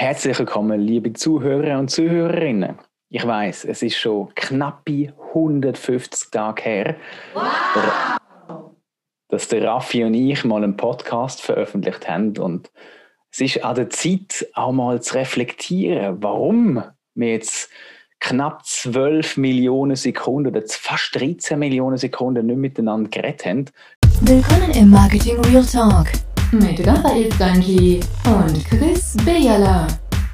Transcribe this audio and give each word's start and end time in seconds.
Herzlich 0.00 0.38
willkommen, 0.38 0.80
liebe 0.80 1.12
Zuhörer 1.12 1.76
und 1.76 1.90
Zuhörerinnen. 1.90 2.78
Ich 3.10 3.26
weiß, 3.26 3.64
es 3.64 3.82
ist 3.82 3.96
schon 3.96 4.32
knappe 4.36 5.12
150 5.34 6.30
Tage 6.30 6.62
her, 6.62 6.96
wow. 7.34 8.70
dass 9.26 9.48
der 9.48 9.64
Raffi 9.64 10.04
und 10.04 10.14
ich 10.14 10.44
mal 10.44 10.62
einen 10.62 10.76
Podcast 10.76 11.42
veröffentlicht 11.42 12.08
haben. 12.08 12.38
Und 12.38 12.70
es 13.32 13.40
ist 13.40 13.64
an 13.64 13.74
der 13.74 13.90
Zeit, 13.90 14.46
auch 14.54 14.70
mal 14.70 15.02
zu 15.02 15.16
reflektieren, 15.16 16.22
warum 16.22 16.80
wir 17.16 17.32
jetzt 17.32 17.68
knapp 18.20 18.64
12 18.64 19.36
Millionen 19.36 19.96
Sekunden 19.96 20.54
oder 20.54 20.62
fast 20.68 21.16
13 21.16 21.58
Millionen 21.58 21.96
Sekunden 21.96 22.46
nicht 22.46 22.56
miteinander 22.56 23.10
geredet 23.10 23.44
haben. 23.44 23.64
Willkommen 24.20 24.70
im 24.76 24.90
Marketing 24.90 25.40
Real 25.40 25.66
Talk 25.66 26.06
mit 26.52 26.86
Raphael 26.86 27.30
Stanji 27.32 28.00
und 28.24 28.64
Chris 28.64 29.16
Bejala. 29.24 29.86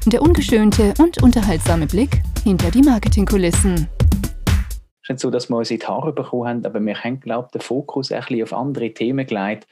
Der 0.06 0.22
ungeschönte 0.22 0.94
und 0.98 1.20
unterhaltsame 1.22 1.86
Blick 1.86 2.20
hinter 2.44 2.70
die 2.70 2.82
Marketingkulissen. 2.82 3.74
Es 3.74 5.02
ist 5.02 5.08
nicht 5.08 5.20
so, 5.20 5.30
dass 5.30 5.48
wir 5.48 5.56
unsere 5.56 5.86
Haare 5.86 6.12
bekommen 6.12 6.48
haben, 6.48 6.66
aber 6.66 6.80
wir 6.80 7.02
haben, 7.02 7.20
glaube 7.20 7.46
ich, 7.46 7.52
den 7.52 7.60
Fokus 7.62 8.12
ein 8.12 8.20
bisschen 8.20 8.42
auf 8.44 8.52
andere 8.52 8.92
Themen 8.92 9.26
gelegt. 9.26 9.66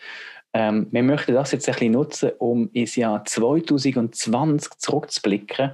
Ähm, 0.52 0.89
wir 0.91 1.02
möchten 1.02 1.35
das 1.35 1.52
jetzt 1.52 1.69
ein 1.69 1.75
bisschen 1.75 1.93
nutzen, 1.93 2.30
um 2.39 2.69
ins 2.73 2.97
Jahr 2.97 3.24
2020 3.24 4.79
zurückzublicken 4.79 5.73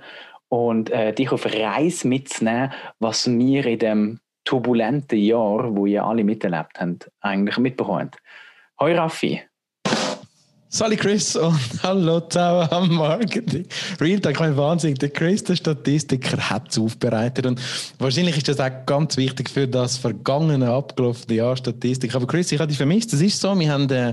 und 0.48 0.91
äh, 0.91 1.14
dich 1.14 1.33
auf 1.33 1.47
Reise 1.47 2.06
mitzunehmen, 2.06 2.73
was 2.98 3.27
wir 3.27 3.66
in 3.66 3.78
dem 3.78 4.20
turbulenten 4.45 5.19
Jahr, 5.19 5.75
wo 5.75 5.87
ihr 5.87 6.05
alle 6.05 6.25
miterlebt 6.25 6.78
habt, 6.78 7.11
eigentlich 7.20 7.59
mitbekommen. 7.59 8.11
Hoi 8.78 8.95
Raffi. 8.95 9.48
Salut 10.70 10.98
Chris 10.98 11.34
und 11.36 11.58
hallo 11.82 12.20
zusammen 12.20 12.68
am 12.70 12.95
Marketing. 12.95 13.66
Real 13.98 14.20
Talk, 14.20 14.38
mein 14.38 14.54
Wahnsinn. 14.54 14.96
Der 14.96 15.08
Chris, 15.08 15.42
der 15.42 15.56
Statistiker, 15.56 16.36
hat 16.36 16.68
es 16.70 16.78
aufbereitet 16.78 17.46
und 17.46 17.58
wahrscheinlich 17.98 18.36
ist 18.36 18.48
das 18.48 18.60
auch 18.60 18.84
ganz 18.84 19.16
wichtig 19.16 19.48
für 19.48 19.66
das 19.66 19.97
vergangene, 19.97 20.69
abgelaufene 20.69 21.36
Jahr 21.36 21.56
Statistik. 21.56 22.14
Aber 22.14 22.27
Chris, 22.27 22.52
ich 22.52 22.60
habe 22.60 22.69
dich 22.69 22.77
vermisst. 22.77 23.14
Das 23.14 23.22
ist 23.22 23.41
so, 23.41 23.58
wir 23.58 23.72
haben 23.72 23.88
die 23.88 24.12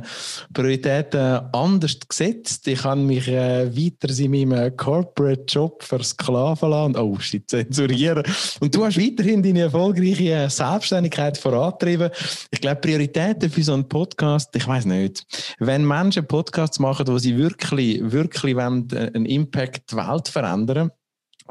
Prioritäten 0.53 1.41
anders 1.51 1.99
gesetzt. 2.07 2.65
Ich 2.69 2.85
habe 2.85 3.01
mich 3.01 3.27
äh, 3.27 3.69
weiter 3.75 4.17
in 4.17 4.47
meinem 4.47 4.77
Corporate-Job 4.77 5.83
versklaven 5.83 6.69
lassen. 6.69 6.95
Oh, 6.95 7.19
shit, 7.19 7.49
zensurieren. 7.49 8.23
Und 8.61 8.73
du 8.73 8.85
hast 8.85 8.97
weiterhin 8.97 9.43
deine 9.43 9.59
erfolgreiche 9.59 10.49
Selbstständigkeit 10.49 11.37
vorantrieben. 11.37 12.11
Ich 12.49 12.61
glaube, 12.61 12.79
Prioritäten 12.79 13.49
für 13.49 13.61
so 13.61 13.73
einen 13.73 13.89
Podcast, 13.89 14.55
ich 14.55 14.65
weiß 14.65 14.85
nicht. 14.85 15.25
Wenn 15.59 15.85
Menschen 15.85 16.25
Podcast 16.25 16.44
Podcasts 16.45 16.79
machen, 16.79 17.07
wo 17.07 17.17
sie 17.17 17.37
wirklich, 17.37 17.99
wirklich 18.01 18.55
wollen, 18.55 18.87
äh, 18.91 19.11
einen 19.13 19.25
Impact 19.25 19.91
die 19.91 19.95
Welt 19.95 20.27
verändern 20.27 20.91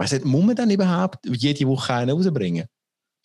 nicht, 0.00 0.24
muss 0.24 0.44
man 0.44 0.56
dann 0.56 0.70
überhaupt 0.70 1.26
jede 1.26 1.66
Woche 1.66 1.94
einen 1.94 2.10
rausbringen? 2.10 2.66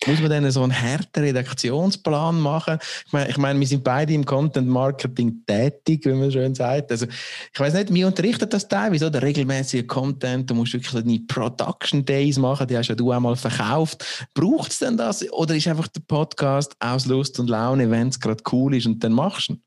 Muss 0.06 0.18
man 0.20 0.30
dann 0.30 0.50
so 0.50 0.62
einen 0.62 0.72
harten 0.72 1.20
Redaktionsplan 1.20 2.40
machen? 2.40 2.78
Ich 3.06 3.12
meine, 3.12 3.28
ich 3.28 3.36
meine, 3.36 3.60
wir 3.60 3.66
sind 3.66 3.84
beide 3.84 4.14
im 4.14 4.24
Content 4.24 4.66
Marketing 4.66 5.42
tätig, 5.46 6.06
wie 6.06 6.14
man 6.14 6.32
schön 6.32 6.54
sagt. 6.54 6.90
Also, 6.90 7.04
ich 7.52 7.60
weiß 7.60 7.74
nicht, 7.74 7.90
mir 7.90 8.06
unterrichtet 8.06 8.54
das 8.54 8.66
teilweise, 8.66 9.08
oder? 9.08 9.20
Regelmäßige 9.20 9.86
Content, 9.86 10.48
du 10.48 10.54
musst 10.54 10.72
wirklich 10.72 10.92
deine 10.92 11.20
Production 11.28 12.02
Days 12.02 12.38
machen, 12.38 12.66
die 12.66 12.78
hast 12.78 12.88
ja 12.88 12.94
du 12.94 13.10
einmal 13.10 13.36
verkauft. 13.36 14.28
Braucht 14.32 14.72
es 14.72 14.78
denn 14.78 14.96
das? 14.96 15.30
Oder 15.32 15.54
ist 15.54 15.68
einfach 15.68 15.88
der 15.88 16.00
Podcast 16.00 16.74
aus 16.78 17.04
Lust 17.04 17.38
und 17.38 17.50
Laune, 17.50 17.90
wenn 17.90 18.08
es 18.08 18.18
gerade 18.18 18.42
cool 18.52 18.74
ist 18.76 18.86
und 18.86 19.04
dann 19.04 19.12
machst 19.12 19.50
du 19.50 19.52
ihn? 19.52 19.62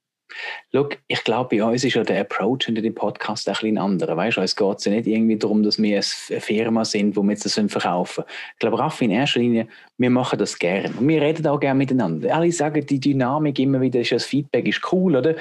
Schau, 0.72 0.90
ich 1.08 1.24
glaube, 1.24 1.56
bei 1.56 1.64
uns 1.64 1.84
ist 1.84 1.94
ja 1.94 2.04
der 2.04 2.22
Approach 2.22 2.66
hinter 2.66 2.82
dem 2.82 2.96
Podcast 2.96 3.48
ein 3.48 3.54
bisschen 3.54 3.78
anderer. 3.78 4.18
Weißt 4.18 4.38
du, 4.38 4.42
es 4.42 4.56
geht 4.56 4.86
ja 4.86 4.92
nicht 4.92 5.08
irgendwie 5.08 5.38
darum, 5.38 5.62
dass 5.64 5.82
wir 5.82 6.02
eine 6.30 6.42
Firma 6.42 6.84
sind, 6.84 7.16
wo 7.16 7.22
wir 7.22 7.32
jetzt 7.32 7.46
das 7.46 7.60
verkaufen 7.72 8.24
Ich 8.54 8.60
glaube, 8.60 8.80
Raffi, 8.80 9.06
in 9.06 9.12
erster 9.12 9.40
Linie, 9.40 9.68
wir 9.98 10.10
machen 10.10 10.40
das 10.40 10.58
gerne. 10.58 10.92
Und 10.98 11.08
wir 11.08 11.22
reden 11.22 11.46
auch 11.48 11.60
gerne 11.60 11.78
miteinander. 11.78 12.36
Alle 12.36 12.52
sagen, 12.52 12.86
die 12.86 13.00
Dynamik 13.00 13.60
immer 13.60 13.82
wieder, 13.82 14.00
ist 14.00 14.12
das 14.12 14.26
Feedback 14.26 14.67
ist 14.67 14.82
cool, 14.92 15.16
oder? 15.16 15.36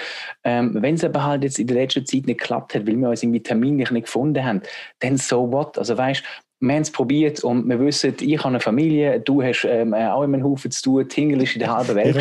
Ähm, 0.45 0.77
Wenn 0.81 0.97
es 0.97 1.05
aber 1.05 1.25
halt 1.25 1.45
jetzt 1.45 1.59
in 1.59 1.67
der 1.67 1.77
letzten 1.77 2.05
Zeit 2.05 2.27
nicht 2.27 2.41
geklappt 2.41 2.75
hat, 2.75 2.87
weil 2.87 2.97
wir 2.97 3.09
uns 3.09 3.23
irgendwie 3.23 3.43
terminlich 3.43 3.91
nicht 3.91 4.05
gefunden 4.05 4.45
haben, 4.45 4.63
dann 5.01 5.17
so 5.17 5.51
what? 5.51 5.79
Also 5.79 5.97
weißt 5.97 6.23
wir 6.63 6.75
haben 6.75 6.83
es 6.83 6.93
probiert 6.93 7.43
und 7.43 7.69
wir 7.69 7.81
wissen, 7.81 8.15
ich 8.21 8.39
habe 8.39 8.51
eine 8.51 8.61
Familie, 8.61 9.19
du 9.19 9.43
hast 9.43 9.65
ähm, 9.65 9.93
auch 9.95 10.23
immer 10.23 10.37
einen 10.37 10.45
Haufen 10.45 10.71
zu 10.71 10.83
tun, 10.83 11.09
Tingel 11.09 11.43
ist 11.43 11.55
in 11.55 11.59
der 11.59 11.77
halben 11.77 11.97
Welt. 11.97 12.15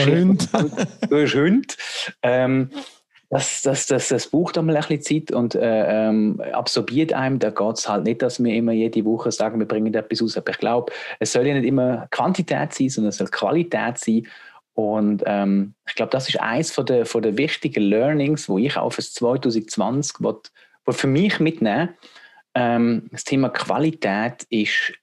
du 1.10 1.22
hast 1.22 1.36
Hund. 1.36 1.78
Ähm, 2.24 2.72
das, 3.30 3.62
das, 3.62 3.86
das, 3.86 4.10
das 4.10 4.28
braucht 4.28 4.58
einmal 4.58 4.76
ein 4.76 4.82
bisschen 4.82 5.28
Zeit 5.28 5.32
und 5.32 5.56
äh, 5.56 6.10
ähm, 6.10 6.42
absorbiert 6.52 7.14
einem. 7.14 7.38
Da 7.38 7.52
geht 7.52 7.78
es 7.78 7.88
halt 7.88 8.04
nicht, 8.04 8.22
dass 8.24 8.44
wir 8.44 8.54
immer 8.54 8.72
jede 8.72 9.06
Woche 9.06 9.32
sagen, 9.32 9.60
wir 9.60 9.68
bringen 9.68 9.94
etwas 9.94 10.22
aus. 10.22 10.36
Aber 10.36 10.52
ich 10.52 10.58
glaube, 10.58 10.92
es 11.20 11.32
soll 11.32 11.48
ja 11.48 11.54
nicht 11.54 11.66
immer 11.66 12.08
Quantität 12.10 12.74
sein, 12.74 12.90
sondern 12.90 13.10
es 13.10 13.18
soll 13.18 13.28
Qualität 13.28 14.00
sein. 14.00 14.28
Und 14.74 15.24
ähm, 15.28 15.76
ich 15.88 15.96
glaube, 15.96 16.12
das 16.12 16.28
ist 16.28 16.42
eines 16.42 16.72
von 16.72 16.86
der, 16.88 17.06
von 17.06 17.22
der 17.22 17.38
wichtigen 17.38 17.84
Learnings, 17.84 18.50
wo 18.50 18.58
ich 18.58 18.76
auch 18.76 18.92
für 18.92 19.02
2020 19.02 20.20
will, 20.20 20.36
will 20.86 20.94
für 20.94 21.08
mich 21.08 21.40
mitnehmen 21.40 21.90
ähm, 22.56 23.08
das 23.12 23.24
Thema 23.24 23.50
Qualität 23.50 24.44
ist 24.50 24.94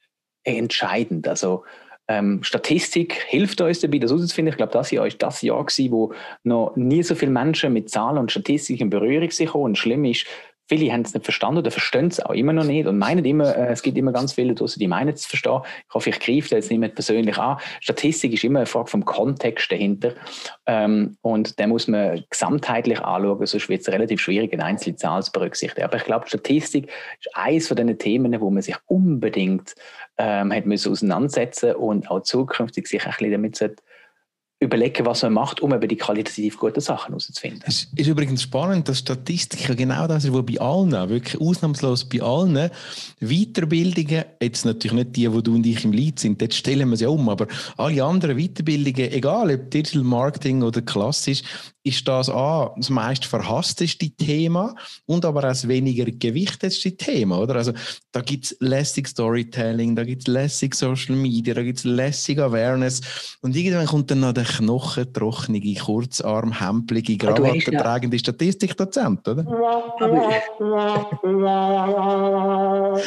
entscheidend. 0.45 1.29
Also 1.29 1.65
ähm, 2.09 2.43
Statistik 2.43 3.15
hilft 3.29 3.61
uns 3.61 3.81
dabei, 3.81 3.99
das 3.99 4.11
herauszufinden. 4.11 4.53
Ich 4.53 4.57
glaube, 4.57 4.73
das 4.73 4.91
Jahr 4.91 5.05
war 5.05 5.11
das 5.11 5.43
Jahr, 5.43 5.65
gewesen, 5.65 5.93
wo 5.93 6.15
noch 6.43 6.75
nie 6.77 7.03
so 7.03 7.15
viele 7.15 7.31
Menschen 7.31 7.73
mit 7.73 7.91
Zahlen 7.91 8.19
und 8.19 8.31
Statistik 8.31 8.81
in 8.81 8.91
Berührung 8.91 9.31
sind. 9.31 9.55
Und 9.55 9.77
schlimm 9.77 10.05
ist, 10.05 10.27
Viele 10.69 10.93
haben 10.93 11.03
es 11.03 11.15
nicht 11.15 11.25
verstanden 11.25 11.59
oder 11.59 11.71
verstehen 11.71 12.09
es 12.09 12.21
auch 12.21 12.33
immer 12.33 12.53
noch 12.53 12.65
nicht 12.65 12.87
und 12.87 12.99
meinen 12.99 13.25
immer, 13.25 13.56
äh, 13.56 13.73
es 13.73 13.83
gibt 13.83 13.97
immer 13.97 14.12
ganz 14.12 14.34
viele 14.34 14.55
draussen, 14.55 14.79
die 14.79 14.87
meinen 14.87 15.15
es 15.15 15.23
zu 15.23 15.31
verstehen. 15.31 15.61
Ich 15.89 15.95
hoffe, 15.95 16.11
ich 16.11 16.21
greife 16.21 16.51
da 16.51 16.56
jetzt 16.56 16.71
nicht 16.71 16.79
mehr 16.79 16.91
persönlich 16.91 17.39
an. 17.39 17.59
Statistik 17.81 18.33
ist 18.33 18.45
immer 18.45 18.61
eine 18.61 18.67
Frage 18.67 18.89
vom 18.89 19.05
Kontext 19.05 19.73
dahinter 19.73 20.12
ähm, 20.67 21.17
und 21.23 21.59
den 21.59 21.71
muss 21.71 21.89
man 21.89 22.25
gesamtheitlich 22.31 23.01
anschauen, 23.01 23.47
sonst 23.47 23.69
wird 23.69 23.81
es 23.81 23.89
relativ 23.89 24.21
schwierig, 24.21 24.53
eine 24.53 24.65
einzelne 24.65 24.97
Zahl 24.97 25.23
zu 25.23 25.33
berücksichtigen. 25.33 25.84
Aber 25.84 25.97
ich 25.97 26.05
glaube, 26.05 26.29
Statistik 26.29 26.91
ist 27.19 27.35
eines 27.35 27.69
von 27.69 27.77
diesen 27.77 27.99
Themen, 27.99 28.41
wo 28.41 28.50
man 28.50 28.62
sich 28.62 28.77
unbedingt 28.87 29.75
ähm, 30.19 30.53
hat 30.53 30.67
müssen 30.67 30.93
auseinandersetzen 30.93 31.75
und 31.77 32.11
auch 32.11 32.21
zukünftig 32.21 32.89
sich 32.89 33.05
ein 33.05 33.11
bisschen 33.12 33.33
damit 33.33 33.56
überlegen, 34.61 35.07
was 35.07 35.23
man 35.23 35.35
macht, 35.35 35.61
um 35.61 35.73
eben 35.73 35.89
die 35.89 35.97
qualitativ 35.97 36.59
guten 36.59 36.81
Sachen 36.81 37.09
herauszufinden. 37.09 37.63
Es 37.65 37.87
ist 37.95 38.07
übrigens 38.09 38.43
spannend, 38.43 38.89
dass 38.89 38.99
Statistik 38.99 39.77
genau 39.77 40.09
das 40.09 40.25
ist, 40.25 40.33
wo 40.33 40.43
bei 40.43 40.61
allen, 40.61 40.91
wirklich 41.09 41.41
ausnahmslos 41.41 42.05
bei 42.05 42.21
allen 42.21 42.71
Weiterbildungen, 43.21 44.25
jetzt 44.43 44.65
natürlich 44.65 44.97
nicht 44.97 45.17
die, 45.17 45.33
wo 45.33 45.41
du 45.41 45.55
und 45.55 45.65
ich 45.65 45.85
im 45.85 45.93
Lead 45.93 46.19
sind, 46.19 46.43
dort 46.43 46.55
stellen 46.55 46.91
wir 46.91 46.97
sie 46.97 47.07
um, 47.07 47.29
aber 47.29 47.47
alle 47.77 48.03
anderen 48.03 48.37
Weiterbildungen, 48.37 49.13
egal 49.13 49.53
ob 49.53 49.71
Digital 49.71 50.03
Marketing 50.03 50.63
oder 50.63 50.83
klassisch, 50.83 51.43
ist 51.88 52.06
das 52.06 52.28
A, 52.28 52.75
das 52.76 52.91
meist 52.91 53.25
verhassteste 53.25 54.10
Thema 54.10 54.75
und 55.06 55.25
aber 55.25 55.41
auch 55.41 55.49
das 55.49 55.66
weniger 55.66 56.04
gewichtetste 56.04 56.97
Thema, 56.97 57.41
oder? 57.41 57.56
Also 57.56 57.72
da 58.12 58.21
gibt 58.21 58.44
es 58.44 58.56
lässig 58.60 59.09
Storytelling, 59.09 59.97
da 59.97 60.04
gibt 60.04 60.22
es 60.22 60.26
lässig 60.28 60.75
Social 60.75 61.16
Media, 61.16 61.54
da 61.54 61.62
gibt 61.62 61.78
es 61.78 61.84
lässig 61.84 62.38
Awareness 62.38 63.38
und 63.41 63.56
irgendwann 63.56 63.87
kommt 63.87 64.10
dann 64.10 64.21
noch 64.21 64.32
der 64.32 64.44
knochentrockene, 64.44 65.60
kurzarm, 65.75 66.60
hempelige, 66.60 67.15
ah, 67.26 67.32
krawattentragende 67.32 68.19
Statistikdozent, 68.19 69.26
oder? 69.26 69.47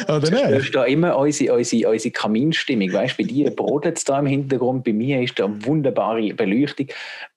oder 0.08 0.32
nicht? 0.32 0.50
Du 0.50 0.56
hast 0.56 0.72
da 0.74 0.84
immer 0.86 1.18
unsere, 1.18 1.56
unsere, 1.56 1.90
unsere 1.90 2.12
Kaminstimmung, 2.12 2.92
weißt 2.92 3.20
du, 3.20 3.24
bei 3.24 3.30
dir 3.30 3.52
brodelt 3.52 3.98
es 3.98 4.04
da 4.04 4.20
im 4.20 4.26
Hintergrund, 4.26 4.84
bei 4.84 4.94
mir 4.94 5.22
ist 5.22 5.38
da 5.40 5.46
eine 5.46 5.66
wunderbare 5.66 6.34
Beleuchtung. 6.34 6.88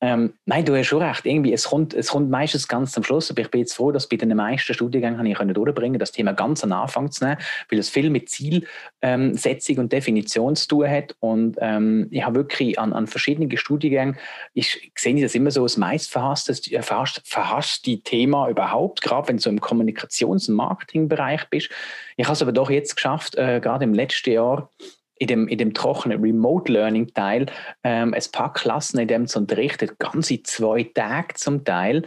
Ähm, 0.01 0.33
nein, 0.47 0.65
du 0.65 0.77
hast 0.77 0.87
schon 0.87 1.03
recht, 1.03 1.27
irgendwie, 1.35 1.53
es 1.53 1.65
kommt, 1.65 1.95
es 1.95 2.09
kommt 2.09 2.31
meistens 2.31 2.69
ganz 2.69 2.93
zum 2.93 3.05
Schluss, 3.05 3.31
aber 3.31 3.43
ich 3.43 3.51
bin 3.51 3.61
jetzt 3.61 3.75
froh, 3.75 3.93
dass 3.93 4.09
bei 4.09 4.17
den 4.17 4.35
meisten 4.37 4.75
Studiengängen 4.75 5.27
ich 5.27 5.39
durchbringen 5.39 5.99
das 5.99 6.13
Thema 6.13 6.33
ganz 6.33 6.65
am 6.65 6.73
Anfang 6.73 7.11
zu 7.11 7.25
nehmen, 7.25 7.39
weil 7.71 7.79
es 7.79 7.91
viel 7.91 8.11
mit 8.11 8.29
Zielsetzung 8.29 9.77
ähm, 9.77 9.83
und 9.83 9.93
Definition 9.93 10.57
zu 10.57 10.69
tun 10.69 10.89
hat 10.89 11.17
und 11.21 11.57
ähm, 11.61 12.09
ich 12.11 12.25
habe 12.25 12.37
wirklich 12.37 12.79
an, 12.79 12.93
an 12.93 13.07
verschiedenen 13.07 13.55
Studiengängen, 13.57 14.17
ich 14.53 14.93
sehe 14.97 15.21
das 15.21 15.35
immer 15.35 15.51
so 15.51 15.63
als 15.63 15.77
meist 15.77 16.11
verhasste, 16.11 16.55
verhasste 16.83 17.99
Thema 18.01 18.49
überhaupt, 18.49 19.03
gerade 19.03 19.29
wenn 19.29 19.37
du 19.39 19.49
im 19.49 19.61
Kommunikations- 19.61 20.49
und 20.49 20.57
Marketingbereich 20.57 21.49
bist. 21.51 21.71
Ich 22.17 22.25
habe 22.25 22.35
es 22.35 22.43
aber 22.43 22.53
doch 22.53 22.71
jetzt 22.71 22.97
geschafft, 22.97 23.37
äh, 23.37 23.61
gerade 23.61 23.85
im 23.85 23.95
letzten 23.95 24.33
Jahr, 24.33 24.71
in 25.19 25.27
dem, 25.29 25.49
in 25.49 25.59
dem 25.59 25.75
trockenen 25.75 26.21
Remote 26.21 26.73
Learning 26.73 27.13
Teil 27.15 27.47
ähm, 27.85 28.15
ein 28.15 28.23
paar 28.33 28.53
Klassen 28.53 28.99
in 28.99 29.09
dem 29.09 29.27
zu 29.27 29.39
unterrichten, 29.39 29.91
ganze 29.99 30.43
zwei 30.43 30.85
Tage 30.95 31.35
zum 31.35 31.65
Teil, 31.65 32.03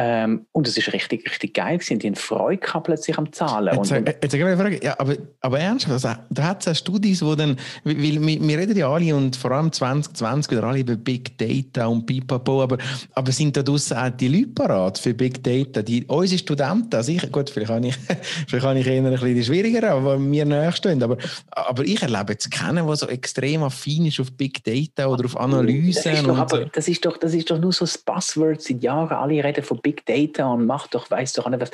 Ähm, 0.00 0.46
und 0.52 0.68
es 0.68 0.78
ist 0.78 0.92
richtig, 0.92 1.28
richtig 1.28 1.54
geil 1.54 1.78
gewesen. 1.78 1.98
Die 1.98 2.06
haben 2.06 2.14
Freude 2.14 2.58
gehabt 2.58 2.86
plötzlich 2.86 3.18
am 3.18 3.32
Zahlen. 3.32 3.74
Jetzt, 3.74 3.90
und, 3.90 4.06
jetzt, 4.06 4.32
jetzt 4.32 4.58
Frage, 4.60 4.80
ja, 4.80 4.94
aber, 4.96 5.16
aber 5.40 5.58
ernsthaft, 5.58 5.92
also, 5.92 6.20
da 6.30 6.42
hat 6.44 6.64
es 6.68 6.78
Studien, 6.78 7.18
wo 7.20 7.34
dann, 7.34 7.56
weil 7.82 7.96
wir, 7.96 8.40
wir 8.40 8.58
reden 8.58 8.76
ja 8.76 8.88
alle 8.88 9.16
und 9.16 9.34
vor 9.34 9.50
allem 9.50 9.72
2020 9.72 10.52
wieder 10.52 10.62
alle 10.62 10.78
über 10.78 10.94
Big 10.94 11.36
Data 11.36 11.86
und 11.86 12.06
Pipapo, 12.06 12.62
aber, 12.62 12.78
aber 13.14 13.32
sind 13.32 13.56
da 13.56 13.62
draussen 13.64 13.96
auch 13.96 14.10
die 14.10 14.28
Leute 14.28 14.52
parat 14.54 14.98
für 14.98 15.14
Big 15.14 15.42
Data? 15.42 15.82
Die, 15.82 16.04
unsere 16.06 16.38
Studenten, 16.38 16.94
also 16.94 17.10
ich, 17.10 17.32
gut, 17.32 17.50
vielleicht 17.50 17.72
habe 17.72 17.88
ich, 17.88 17.96
vielleicht 18.46 18.66
habe 18.66 18.78
ich 18.78 18.86
eher 18.86 19.04
ein 19.04 19.10
bisschen 19.10 19.42
schwieriger, 19.42 19.90
aber 19.90 20.16
mir 20.16 20.44
nächstehen, 20.44 21.02
aber, 21.02 21.16
aber 21.50 21.82
ich 21.82 22.00
erlebe 22.00 22.34
jetzt 22.34 22.48
keinen, 22.52 22.86
der 22.86 22.94
so 22.94 23.08
extrem 23.08 23.64
affin 23.64 24.06
ist 24.06 24.20
auf 24.20 24.30
Big 24.30 24.62
Data 24.62 25.08
oder 25.08 25.24
auf 25.24 25.36
Analysen. 25.36 26.04
Das 26.04 26.20
ist 26.20 26.26
doch, 26.28 26.38
aber, 26.38 26.64
das 26.66 26.86
ist 26.86 27.04
doch, 27.04 27.16
das 27.16 27.34
ist 27.34 27.50
doch 27.50 27.58
nur 27.58 27.72
so 27.72 27.84
das 27.84 27.98
Buzzword 27.98 28.62
seit 28.62 28.80
Jahren. 28.80 29.16
Alle 29.16 29.42
reden 29.42 29.64
von 29.64 29.80
Big 29.82 29.87
Data 30.06 30.52
und 30.52 30.66
macht 30.66 30.94
doch, 30.94 31.10
weiß 31.10 31.34
doch 31.34 31.48
nicht 31.48 31.60
was. 31.60 31.70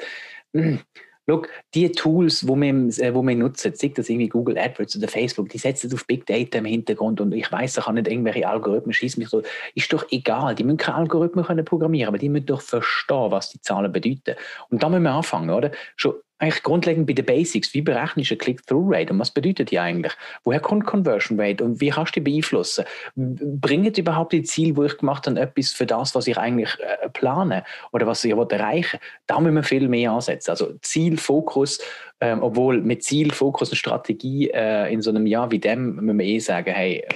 Hm. 0.55 0.81
Schau, 1.27 1.43
die 1.73 1.91
Tools, 1.91 2.47
wo 2.47 2.55
wir, 2.55 2.75
äh, 2.99 3.15
wo 3.15 3.23
wir 3.23 3.35
nutzen, 3.35 3.75
sei 3.75 3.89
das 3.89 4.11
irgendwie 4.11 4.29
Google 4.29 4.59
AdWords 4.59 4.97
oder 4.99 5.09
Facebook, 5.09 5.49
die 5.49 5.57
setzen 5.57 5.93
auf 5.95 6.07
Big 6.07 6.27
Data 6.27 6.59
im 6.59 6.67
Hintergrund 6.67 7.19
und 7.21 7.33
ich 7.33 7.51
weiß, 7.51 7.75
da 7.75 7.83
kann 7.83 7.95
nicht 7.95 8.09
irgendwelche 8.09 8.47
Algorithmen 8.47 8.93
schießen 8.93 9.19
mich 9.23 9.31
so. 9.31 9.43
Ist 9.75 9.91
doch 9.93 10.05
egal. 10.11 10.55
Die 10.55 10.65
müssen 10.65 10.77
keine 10.77 10.99
Algorithmen 10.99 11.45
können 11.45 11.65
programmieren, 11.65 12.09
aber 12.09 12.19
die 12.19 12.29
müssen 12.29 12.47
doch 12.47 12.61
verstehen, 12.61 13.31
was 13.31 13.49
die 13.51 13.61
Zahlen 13.63 13.91
bedeuten. 13.91 14.37
Und 14.69 14.83
da 14.83 14.91
müssen 14.91 15.05
wir 15.05 15.13
anfangen, 15.13 15.49
oder? 15.49 15.71
Schon 15.97 16.15
eigentlich 16.39 16.63
grundlegend 16.63 17.07
bei 17.07 17.13
den 17.13 17.25
Basics. 17.25 17.73
Wie 17.75 17.81
berechnest 17.81 18.31
du 18.31 18.35
eine 18.35 18.39
Click-Through-Rate 18.39 19.13
und 19.13 19.19
was 19.21 19.31
bedeutet 19.31 19.71
die 19.71 19.79
eigentlich? 19.79 20.13
Woher 20.43 20.61
kommt 20.61 20.85
Conversion 20.85 21.41
Rate 21.41 21.63
und 21.63 21.81
wie 21.81 21.91
kannst 21.91 22.17
du 22.17 22.21
die 22.21 22.31
beeinflussen? 22.31 22.85
Bringen 23.15 23.95
überhaupt 23.95 24.33
die 24.33 24.43
Ziele, 24.43 24.75
die 24.75 24.87
ich 24.87 24.99
gemacht 24.99 25.27
habe, 25.27 25.41
etwas 25.41 25.73
für 25.73 25.87
das, 25.87 26.15
was 26.15 26.27
ich 26.27 26.37
eigentlich 26.37 26.71
äh, 26.81 27.09
plane 27.11 27.65
oder 27.93 28.07
was 28.07 28.25
ich 28.25 28.33
erreichen 28.33 29.01
will? 29.01 29.09
Da 29.27 29.41
müssen 29.41 29.55
wir 29.55 29.63
viel 29.63 29.89
mehr 29.89 30.13
ansetzen. 30.13 30.51
Also 30.51 30.73
Ziel, 30.83 31.17
Fokus, 31.17 31.79
ähm, 32.21 32.43
obwohl 32.43 32.81
mit 32.81 33.05
Ziel, 33.05 33.33
Fokus 33.33 33.71
und 33.71 33.77
Strategie 33.77 34.51
äh, 34.51 34.93
in 34.93 35.03
so 35.03 35.11
einem 35.11 35.27
Jahr 35.27 35.51
wie 35.51 35.61
dem 35.61 35.97
müssen 35.97 36.19
wir 36.19 36.27
eh 36.27 36.39
sagen, 36.41 36.75
hey, 36.75 37.07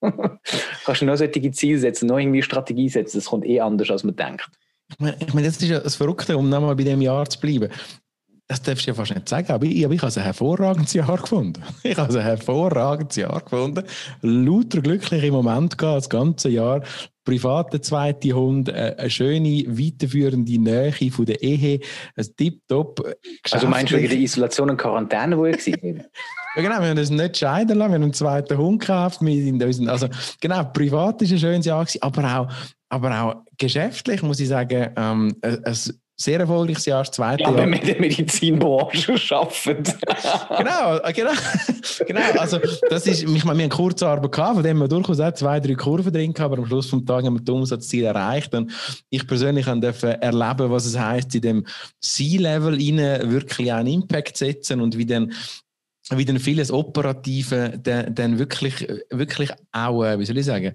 kannst 0.84 1.02
du 1.02 1.04
noch 1.04 1.16
solche 1.16 1.50
Ziele 1.50 1.78
setzen, 1.78 2.06
noch 2.06 2.18
irgendwie 2.18 2.42
Strategie 2.42 2.88
setzen, 2.88 3.18
das 3.18 3.26
kommt 3.26 3.44
eh 3.44 3.60
anders, 3.60 3.90
als 3.90 4.04
man 4.04 4.16
denkt. 4.16 4.48
Ich 4.90 4.98
meine, 4.98 5.16
ich 5.20 5.32
meine, 5.32 5.46
das 5.46 5.56
ist 5.56 5.68
ja 5.68 5.80
das 5.80 5.94
Verrückte, 5.94 6.36
um 6.36 6.48
nochmal 6.48 6.76
bei 6.76 6.84
dem 6.84 7.00
Jahr 7.00 7.26
zu 7.28 7.40
bleiben 7.40 7.70
das 8.52 8.60
darfst 8.60 8.86
du 8.86 8.90
ja 8.90 8.94
fast 8.94 9.14
nicht 9.14 9.28
sagen, 9.28 9.50
aber 9.50 9.64
ich, 9.64 9.82
aber 9.82 9.94
ich 9.94 10.02
habe 10.02 10.14
ein 10.14 10.22
hervorragendes 10.22 10.92
Jahr 10.92 11.16
gefunden. 11.16 11.62
Ich 11.82 11.96
habe 11.96 12.12
ein 12.12 12.22
hervorragendes 12.22 13.16
Jahr 13.16 13.40
gefunden. 13.40 13.82
Lauter 14.20 14.82
glückliche 14.82 15.32
Momente 15.32 15.76
gehabt, 15.76 15.96
das 15.96 16.10
ganze 16.10 16.50
Jahr. 16.50 16.82
Private 17.24 17.80
zweite 17.80 18.32
Hund, 18.32 18.68
äh, 18.68 18.94
eine 18.98 19.08
schöne, 19.08 19.64
weiterführende 19.68 20.58
Nähe 20.58 21.10
von 21.10 21.24
der 21.24 21.42
Ehe, 21.42 21.80
ein 22.14 22.26
Tipptopp. 22.36 23.14
Also 23.50 23.68
meinst 23.68 23.92
du 23.92 23.96
wegen 23.96 24.10
der 24.10 24.18
Isolation 24.18 24.68
und 24.68 24.76
Quarantäne, 24.76 25.38
wo 25.38 25.46
ich 25.46 25.66
war? 25.66 26.04
Ja, 26.54 26.60
genau, 26.60 26.80
wir 26.80 26.88
haben 26.90 26.98
uns 26.98 27.08
nicht 27.08 27.38
scheiden 27.38 27.78
lassen, 27.78 27.92
wir 27.92 27.94
haben 27.94 28.02
einen 28.02 28.12
zweiten 28.12 28.58
Hund 28.58 28.82
gekauft. 28.82 29.20
Also, 29.22 30.08
genau, 30.38 30.64
privat 30.64 31.22
war 31.22 31.30
ein 31.30 31.38
schönes 31.38 31.64
Jahr, 31.64 31.86
aber 32.02 32.40
auch, 32.40 32.52
aber 32.90 33.22
auch 33.22 33.34
geschäftlich, 33.56 34.22
muss 34.22 34.38
ich 34.38 34.48
sagen, 34.48 34.90
ähm, 34.94 35.34
ein, 35.40 35.74
sehr 36.16 36.40
erfolgreiches 36.40 36.84
Jahr, 36.84 37.02
das 37.02 37.10
zweite 37.10 37.42
ja, 37.42 37.48
Jahr. 37.50 37.58
wenn 37.58 37.70
wir 37.72 37.80
in 37.80 37.86
der 37.86 38.00
Medizinbranche 38.00 39.14
arbeiten. 39.30 39.82
genau, 40.58 40.96
äh, 40.98 41.12
genau, 41.12 41.30
genau. 42.06 42.20
Also, 42.38 42.58
das 42.88 43.06
ist, 43.06 43.22
ich 43.22 43.44
meine, 43.44 43.58
wir 43.58 43.64
haben 43.64 43.70
kurze 43.70 44.06
Arbeit 44.06 44.32
gehabt, 44.32 44.54
von 44.54 44.62
dem 44.62 44.78
wir 44.78 44.88
durchaus 44.88 45.20
auch 45.20 45.32
zwei, 45.32 45.58
drei 45.58 45.74
Kurven 45.74 46.12
drin 46.12 46.32
gehabt, 46.32 46.52
aber 46.52 46.62
am 46.62 46.66
Schluss 46.66 46.90
des 46.90 47.04
Tages 47.04 47.26
haben 47.26 47.34
wir 47.34 47.40
das 47.40 47.54
Umsatzziel 47.54 48.04
erreicht. 48.04 48.54
Und 48.54 48.72
ich 49.10 49.26
persönlich 49.26 49.66
durfte 49.66 50.20
erleben, 50.22 50.70
was 50.70 50.86
es 50.86 50.98
heißt, 50.98 51.34
in 51.34 51.40
dem 51.40 51.66
C-Level 52.00 52.78
wirklich 52.78 53.72
einen 53.72 53.88
Impact 53.88 54.36
setzen 54.36 54.80
und 54.80 54.96
wie 54.96 55.06
dann 55.06 55.32
wie 56.10 56.24
dann 56.24 56.40
vieles 56.40 56.70
Operative 56.70 57.78
dann, 57.82 58.14
dann 58.14 58.38
wirklich, 58.38 58.86
wirklich 59.10 59.50
auch, 59.70 60.04
äh, 60.04 60.18
wie 60.18 60.24
soll 60.24 60.38
ich 60.38 60.46
sagen, 60.46 60.74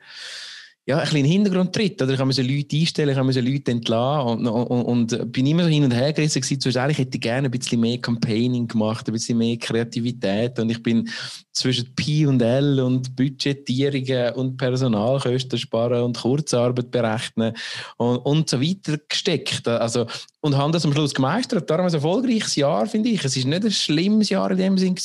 ja, 0.87 0.95
ein 0.95 1.01
bisschen 1.01 1.17
in 1.17 1.23
den 1.25 1.31
Hintergrund 1.31 1.73
tritt. 1.73 2.01
Oder 2.01 2.13
ich 2.13 2.19
habe 2.19 2.31
Leute 2.31 2.77
einstellen, 2.77 3.09
ich 3.09 3.17
habe 3.17 3.41
Leute 3.41 3.71
entlassen 3.71 4.47
und, 4.47 4.47
und, 4.47 5.11
und, 5.11 5.31
bin 5.33 5.45
immer 5.45 5.63
so 5.63 5.69
hin 5.69 5.83
und 5.83 5.91
her 5.91 6.13
gerissen 6.13 6.41
gewesen. 6.41 6.61
Zuerst 6.61 6.77
eigentlich 6.77 6.99
hätte 6.99 7.17
ich 7.17 7.21
gerne 7.21 7.49
ein 7.49 7.51
bisschen 7.51 7.81
mehr 7.81 7.97
Campaigning 7.97 8.69
gemacht, 8.69 9.05
ein 9.05 9.11
bisschen 9.11 9.37
mehr 9.37 9.57
Kreativität 9.57 10.57
und 10.59 10.69
ich 10.69 10.81
bin 10.81 11.09
zwischen 11.51 11.93
P 11.93 12.25
und 12.25 12.41
L 12.41 12.79
und 12.79 13.17
Budgetierungen 13.17 14.33
und 14.35 14.55
Personalkosten 14.55 15.59
sparen 15.59 16.03
und 16.03 16.17
Kurzarbeit 16.17 16.89
berechnen 16.89 17.53
und, 17.97 18.19
und 18.19 18.49
so 18.49 18.61
weiter 18.61 18.97
gesteckt. 19.09 19.67
Also, 19.67 20.05
und 20.39 20.55
haben 20.55 20.71
das 20.71 20.85
am 20.85 20.93
Schluss 20.93 21.13
gemeistert. 21.13 21.69
Darum 21.69 21.85
ein 21.85 21.93
erfolgreiches 21.93 22.55
Jahr, 22.55 22.87
finde 22.87 23.09
ich. 23.09 23.25
Es 23.25 23.35
ist 23.35 23.45
nicht 23.45 23.65
ein 23.65 23.71
schlimmes 23.71 24.29
Jahr 24.29 24.51
in 24.51 24.57
dem 24.57 24.77
Sinn 24.77 24.95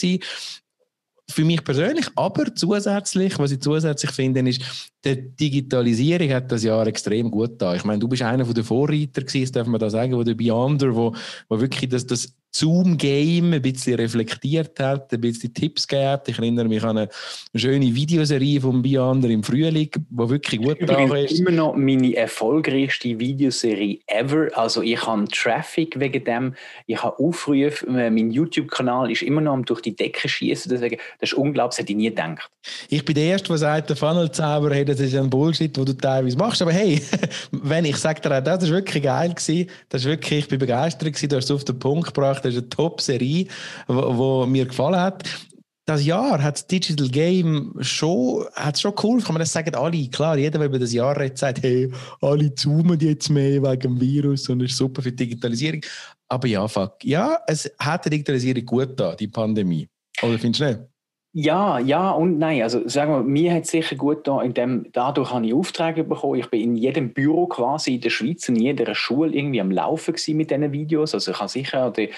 für 1.32 1.44
mich 1.44 1.64
persönlich, 1.64 2.06
aber 2.14 2.54
zusätzlich, 2.54 3.38
was 3.38 3.52
ich 3.52 3.60
zusätzlich 3.60 4.10
finde, 4.10 4.48
ist, 4.48 4.62
die 5.04 5.30
Digitalisierung 5.36 6.30
hat 6.30 6.52
das 6.52 6.62
Jahr 6.62 6.86
extrem 6.86 7.30
gut 7.30 7.60
da. 7.60 7.74
Ich 7.74 7.84
meine, 7.84 7.98
du 7.98 8.08
bist 8.08 8.22
einer 8.22 8.44
der 8.44 8.64
Vorreiter 8.64 9.22
gewesen, 9.22 9.52
darf 9.52 9.66
man 9.66 9.80
da 9.80 9.90
sagen, 9.90 10.14
wo 10.14 10.22
der 10.22 10.34
Beyonder, 10.34 10.94
wo, 10.94 11.14
wo 11.48 11.60
wirklich 11.60 11.90
das, 11.90 12.06
das 12.06 12.34
Zoom-Game 12.54 13.54
ein 13.54 13.62
bisschen 13.62 13.94
reflektiert 13.94 14.78
hat, 14.78 15.12
ein 15.12 15.20
bisschen 15.20 15.54
Tipps 15.54 15.88
gegeben 15.88 16.20
Ich 16.26 16.38
erinnere 16.38 16.68
mich 16.68 16.82
an 16.84 16.98
eine 16.98 17.08
schöne 17.54 17.94
Videoserie 17.94 18.60
von 18.60 18.82
Beyonder 18.82 19.28
im 19.30 19.42
Frühling, 19.42 19.90
die 19.90 20.28
wirklich 20.28 20.60
gut 20.60 20.76
da 20.86 21.16
ist. 21.16 21.40
immer 21.40 21.50
noch 21.50 21.74
meine 21.74 22.14
erfolgreichste 22.14 23.18
Videoserie 23.18 24.00
ever. 24.06 24.48
Also 24.54 24.82
ich 24.82 25.04
habe 25.06 25.24
Traffic 25.28 25.98
wegen 25.98 26.24
dem, 26.24 26.54
ich 26.86 27.02
habe 27.02 27.18
Aufrufe, 27.18 27.86
äh, 27.86 28.10
mein 28.10 28.30
YouTube-Kanal 28.30 29.10
ist 29.10 29.22
immer 29.22 29.40
noch 29.40 29.62
durch 29.64 29.80
die 29.80 29.96
Decke 29.96 30.28
schießen. 30.28 30.70
Deswegen, 30.70 30.98
das 31.20 31.32
ist 31.32 31.38
unglaublich, 31.38 31.76
das 31.76 31.78
hätte 31.78 31.92
ich 31.92 31.96
nie 31.96 32.10
gedacht. 32.10 32.50
Ich 32.88 33.04
bin 33.04 33.14
der 33.14 33.24
Erste, 33.24 33.48
der 33.48 33.58
sagt, 33.58 33.88
der 33.88 33.96
Funnel-Zauber, 33.96 34.74
hey, 34.74 34.84
das 34.84 35.00
ist 35.00 35.14
ein 35.14 35.30
Bullshit, 35.30 35.74
den 35.76 35.84
du 35.84 35.92
teilweise 35.94 36.36
machst. 36.36 36.62
Aber 36.62 36.72
hey, 36.72 37.00
wenn 37.50 37.84
ich 37.84 37.96
sage 37.96 38.20
dir, 38.20 38.40
das 38.40 38.62
war 38.64 38.76
wirklich 38.76 39.02
geil 39.02 39.30
gewesen, 39.30 39.70
das 39.88 40.02
ist 40.02 40.08
wirklich, 40.08 40.40
ich 40.40 40.48
bin 40.48 40.58
begeistert 40.58 41.12
gewesen, 41.12 41.28
du 41.28 41.36
hast 41.36 41.44
es 41.46 41.50
auf 41.50 41.64
den 41.64 41.78
Punkt 41.78 42.08
gebracht, 42.08 42.41
das 42.44 42.54
ist 42.54 42.60
eine 42.60 42.68
Top-Serie, 42.68 43.46
die 43.88 44.46
mir 44.46 44.66
gefallen 44.66 45.00
hat. 45.00 45.24
Das 45.84 46.04
Jahr 46.04 46.40
hat 46.40 46.54
das 46.54 46.66
Digital 46.68 47.08
Game 47.08 47.74
schon, 47.80 48.46
hat 48.54 48.78
schon 48.78 48.94
cool, 49.02 49.20
kann 49.20 49.34
man 49.34 49.40
das 49.40 49.52
sagen, 49.52 49.74
alle, 49.74 50.08
klar, 50.08 50.38
jeder, 50.38 50.58
der 50.58 50.68
über 50.68 50.78
das 50.78 50.92
Jahr 50.92 51.18
redet, 51.18 51.38
sagt, 51.38 51.62
hey, 51.62 51.90
alle 52.20 52.54
zoomen 52.54 53.00
jetzt 53.00 53.28
mehr 53.30 53.60
wegen 53.62 53.80
dem 53.80 54.00
Virus 54.00 54.48
und 54.48 54.60
ist 54.60 54.76
super 54.76 55.02
für 55.02 55.10
die 55.10 55.26
Digitalisierung. 55.26 55.80
Aber 56.28 56.46
ja, 56.46 56.68
fuck, 56.68 57.04
ja, 57.04 57.38
es 57.48 57.70
hat 57.80 58.04
die 58.04 58.10
Digitalisierung 58.10 58.64
gut 58.64 58.98
da, 58.98 59.16
die 59.16 59.26
Pandemie. 59.26 59.88
Oder 60.22 60.38
findest 60.38 60.60
du 60.60 60.64
nicht? 60.66 60.91
Ja, 61.34 61.78
ja 61.78 62.10
und 62.10 62.38
nein. 62.38 62.62
Also 62.62 62.86
sagen 62.88 63.10
wir, 63.12 63.22
mir 63.22 63.54
hat 63.54 63.62
es 63.64 63.70
sicher 63.70 63.96
gut 63.96 64.26
da, 64.28 64.42
indem 64.42 64.92
dadurch 64.92 65.32
habe 65.32 65.46
ich 65.46 65.54
Aufträge 65.54 66.04
bekommen. 66.04 66.38
Ich 66.38 66.50
bin 66.50 66.60
in 66.60 66.76
jedem 66.76 67.14
Büro 67.14 67.46
quasi 67.46 67.94
in 67.94 68.00
der 68.02 68.10
Schweiz 68.10 68.48
und 68.50 68.56
in 68.56 68.62
jeder 68.62 68.94
Schule 68.94 69.34
irgendwie 69.34 69.60
am 69.62 69.70
Laufen 69.70 70.14
mit 70.36 70.50
diesen 70.50 70.72
Videos. 70.72 71.14
Also 71.14 71.30
ich 71.30 71.38
habe 71.38 71.48
sicher 71.48 71.90
die, 71.90 72.10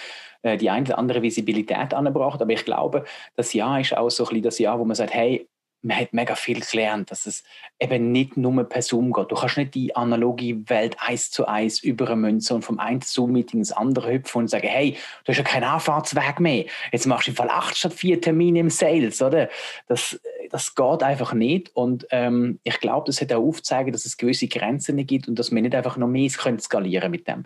äh, 0.42 0.56
die 0.56 0.68
eine 0.68 0.86
oder 0.86 0.98
andere 0.98 1.22
Visibilität 1.22 1.94
angebracht, 1.94 2.42
aber 2.42 2.52
ich 2.52 2.64
glaube, 2.64 3.04
das 3.36 3.52
Jahr 3.52 3.80
ist 3.80 3.96
auch 3.96 4.10
so 4.10 4.24
ein 4.24 4.28
bisschen 4.30 4.42
das 4.42 4.58
Jahr, 4.58 4.80
wo 4.80 4.84
man 4.84 4.96
sagt, 4.96 5.14
hey, 5.14 5.48
man 5.84 5.98
hat 5.98 6.14
mega 6.14 6.34
viel 6.34 6.60
gelernt, 6.60 7.10
dass 7.10 7.26
es 7.26 7.44
eben 7.78 8.10
nicht 8.10 8.36
nur 8.36 8.64
per 8.64 8.80
Zoom 8.80 9.12
geht. 9.12 9.30
Du 9.30 9.34
kannst 9.34 9.58
nicht 9.58 9.74
die 9.74 9.94
analoge 9.94 10.68
Welt 10.68 10.96
eins 10.98 11.30
zu 11.30 11.46
eins 11.46 11.82
übermünzen 11.82 12.56
und 12.56 12.62
vom 12.62 12.78
einen 12.78 13.02
Zoom-Meeting 13.02 13.60
ins 13.60 13.72
andere 13.72 14.12
hüpfen 14.12 14.42
und 14.42 14.48
sagen, 14.48 14.66
hey, 14.66 14.96
du 15.24 15.28
hast 15.32 15.38
ja 15.38 15.44
keinen 15.44 15.64
Anfahrtsweg 15.64 16.40
mehr. 16.40 16.64
Jetzt 16.90 17.06
machst 17.06 17.26
du 17.26 17.32
im 17.32 17.36
Fall 17.36 17.50
acht 17.50 17.76
statt 17.76 17.92
vier 17.92 18.20
Termine 18.20 18.60
im 18.60 18.70
Sales, 18.70 19.20
oder? 19.20 19.50
Das, 19.86 20.18
das 20.50 20.74
geht 20.74 21.02
einfach 21.02 21.34
nicht. 21.34 21.70
Und 21.76 22.06
ähm, 22.10 22.60
ich 22.64 22.80
glaube, 22.80 23.06
das 23.06 23.20
hat 23.20 23.32
auch 23.32 23.42
aufzeigen, 23.42 23.92
dass 23.92 24.06
es 24.06 24.16
gewisse 24.16 24.48
Grenzen 24.48 25.04
gibt 25.06 25.28
und 25.28 25.38
dass 25.38 25.52
wir 25.52 25.60
nicht 25.60 25.74
einfach 25.74 25.98
noch 25.98 26.08
mehr 26.08 26.30
skalieren 26.30 27.10
mit 27.10 27.28
dem 27.28 27.44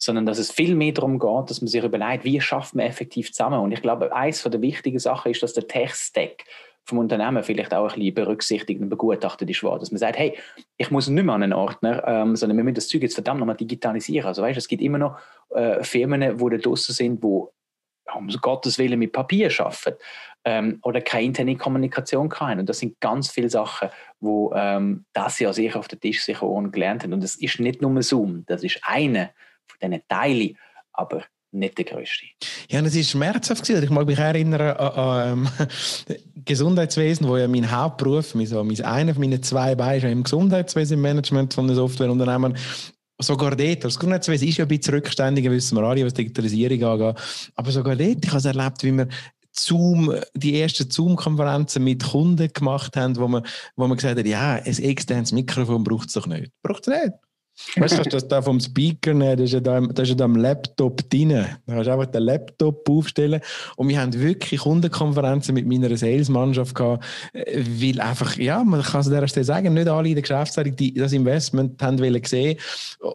sondern 0.00 0.26
dass 0.26 0.38
es 0.38 0.52
viel 0.52 0.76
mehr 0.76 0.92
darum 0.92 1.18
geht, 1.18 1.50
dass 1.50 1.60
man 1.60 1.66
sich 1.66 1.82
überlegt, 1.82 2.22
wie 2.22 2.40
schafft 2.40 2.74
man 2.74 2.86
effektiv 2.86 3.32
zusammen. 3.32 3.58
Und 3.58 3.72
ich 3.72 3.82
glaube, 3.82 4.14
eines 4.14 4.44
der 4.44 4.62
wichtigen 4.62 5.00
Sachen 5.00 5.32
ist, 5.32 5.42
dass 5.42 5.54
der 5.54 5.66
Tech-Stack 5.66 6.44
vom 6.88 6.98
Unternehmen 6.98 7.42
vielleicht 7.42 7.74
auch 7.74 7.92
ein 7.92 7.98
bisschen 7.98 8.14
berücksichtigt 8.14 8.80
und 8.80 8.88
begutachtet 8.88 9.50
ist. 9.50 9.62
Dass 9.62 9.90
man 9.90 9.98
sagt, 9.98 10.18
hey, 10.18 10.38
ich 10.78 10.90
muss 10.90 11.06
nicht 11.06 11.22
mehr 11.22 11.34
an 11.34 11.42
einen 11.42 11.52
Ordner, 11.52 12.02
ähm, 12.06 12.34
sondern 12.34 12.56
wir 12.56 12.64
müssen 12.64 12.76
das 12.76 12.88
Zeug 12.88 13.02
jetzt 13.02 13.14
verdammt 13.14 13.40
nochmal 13.40 13.56
digitalisieren. 13.56 14.26
Also 14.26 14.42
weißt, 14.42 14.56
es 14.56 14.68
gibt 14.68 14.82
immer 14.82 14.96
noch 14.96 15.18
äh, 15.50 15.82
Firmen, 15.84 16.38
die 16.38 16.50
da 16.50 16.56
draussen 16.56 16.94
sind, 16.94 17.22
die 17.22 17.42
um 18.14 18.28
Gottes 18.40 18.78
Willen 18.78 18.98
mit 18.98 19.12
Papier 19.12 19.50
arbeiten 19.58 19.98
ähm, 20.44 20.78
oder 20.82 21.02
keine 21.02 21.26
interne 21.26 21.56
Kommunikation 21.56 22.32
haben. 22.32 22.60
Und 22.60 22.68
das 22.70 22.78
sind 22.78 22.98
ganz 23.00 23.30
viele 23.30 23.50
Sachen, 23.50 23.90
wo 24.18 24.50
ähm, 24.54 25.04
das 25.12 25.38
ja 25.40 25.52
sicher 25.52 25.78
auf 25.78 25.88
den 25.88 26.00
Tisch 26.00 26.24
sich 26.24 26.38
gelernt 26.38 27.02
haben. 27.02 27.12
Und 27.12 27.22
das 27.22 27.36
ist 27.36 27.60
nicht 27.60 27.82
nur 27.82 28.02
Zoom, 28.02 28.44
das 28.46 28.64
ist 28.64 28.80
eine 28.82 29.32
von 29.66 29.90
diesen 29.90 30.02
Teilen, 30.08 30.56
aber 30.94 31.24
nicht 31.52 31.78
der 31.78 31.84
größte. 31.84 32.26
Ja, 32.70 32.80
es 32.80 32.94
ist 32.94 33.10
schmerzhaft 33.10 33.64
gewesen. 33.64 33.84
Ich 33.84 33.90
mag 33.90 34.06
mich 34.06 34.18
erinnern 34.18 34.76
an, 34.76 34.76
an, 34.76 35.46
an 35.46 35.50
Gesundheitswesen, 36.44 37.26
wo 37.28 37.36
ja 37.36 37.48
mein 37.48 37.70
Hauptberuf, 37.70 38.34
mein, 38.34 38.46
so, 38.46 38.62
mein 38.62 38.80
einer 38.82 39.14
von 39.14 39.22
meinen 39.22 39.42
zwei 39.42 39.74
Beine 39.74 39.96
ist 39.98 40.04
im 40.04 40.22
Gesundheitswesen 40.22 40.94
im 40.94 41.02
Management 41.02 41.54
von 41.54 41.64
einem 41.64 41.76
Softwareunternehmen. 41.76 42.56
sogar 43.20 43.56
dort, 43.56 43.84
das 43.84 43.98
Grundnetzwesen 43.98 44.48
ist 44.48 44.58
ja 44.58 44.64
ein 44.64 44.68
bisschen 44.68 44.94
rückständig, 44.94 45.48
wissen 45.50 45.76
wir 45.76 45.84
alle, 45.84 46.04
was 46.04 46.14
Digitalisierung 46.14 46.84
angeht. 46.84 47.22
Aber 47.54 47.70
sogar 47.70 47.96
dort, 47.96 48.24
ich 48.24 48.28
habe 48.28 48.38
es 48.38 48.44
erlebt, 48.44 48.84
wie 48.84 48.92
wir 48.92 49.08
Zoom, 49.52 50.14
die 50.34 50.60
ersten 50.60 50.90
Zoom-Konferenzen 50.90 51.82
mit 51.82 52.04
Kunden 52.04 52.52
gemacht 52.52 52.96
haben, 52.96 53.16
wo 53.16 53.26
man, 53.26 53.44
wo 53.76 53.86
man 53.86 53.96
gesagt 53.96 54.18
hat, 54.18 54.26
ja, 54.26 54.54
ein 54.54 54.78
externes 54.78 55.32
Mikrofon 55.32 55.82
braucht 55.82 56.08
es 56.08 56.14
doch 56.14 56.26
nicht. 56.26 56.52
Braucht 56.62 56.86
es 56.86 57.02
nicht. 57.02 57.12
Weißt 57.76 57.98
du, 57.98 58.02
das 58.08 58.26
da 58.26 58.40
vom 58.40 58.60
Speaker 58.60 59.14
nehmen, 59.14 59.36
das 59.36 59.46
ist 59.46 59.52
ja 59.52 59.60
da, 59.60 59.80
das 59.80 60.04
ist 60.04 60.10
ja 60.10 60.14
da 60.14 60.24
am 60.24 60.36
Laptop 60.36 61.08
drin. 61.10 61.30
Da 61.30 61.46
kannst 61.66 61.86
du 61.86 61.92
einfach 61.92 62.06
den 62.06 62.22
Laptop 62.22 62.88
aufstellen. 62.88 63.40
Und 63.76 63.88
wir 63.88 64.00
haben 64.00 64.12
wirklich 64.14 64.60
Kundenkonferenzen 64.60 65.54
mit 65.54 65.66
meiner 65.66 65.94
Sales-Mannschaft 65.96 66.74
gehabt, 66.74 67.04
äh, 67.32 67.62
weil 67.64 68.00
einfach, 68.00 68.36
ja, 68.36 68.62
man 68.62 68.82
kann 68.82 69.00
es 69.00 69.08
an 69.08 69.14
dieser 69.14 69.28
Stelle 69.28 69.44
sagen, 69.44 69.74
nicht 69.74 69.88
alle 69.88 70.08
in 70.08 70.14
der 70.14 70.22
Geschäftsleitung 70.22 70.76
die 70.76 70.94
das 70.94 71.12
Investment 71.12 71.82
haben 71.82 71.98
wollen 71.98 72.22
sehen. 72.24 72.58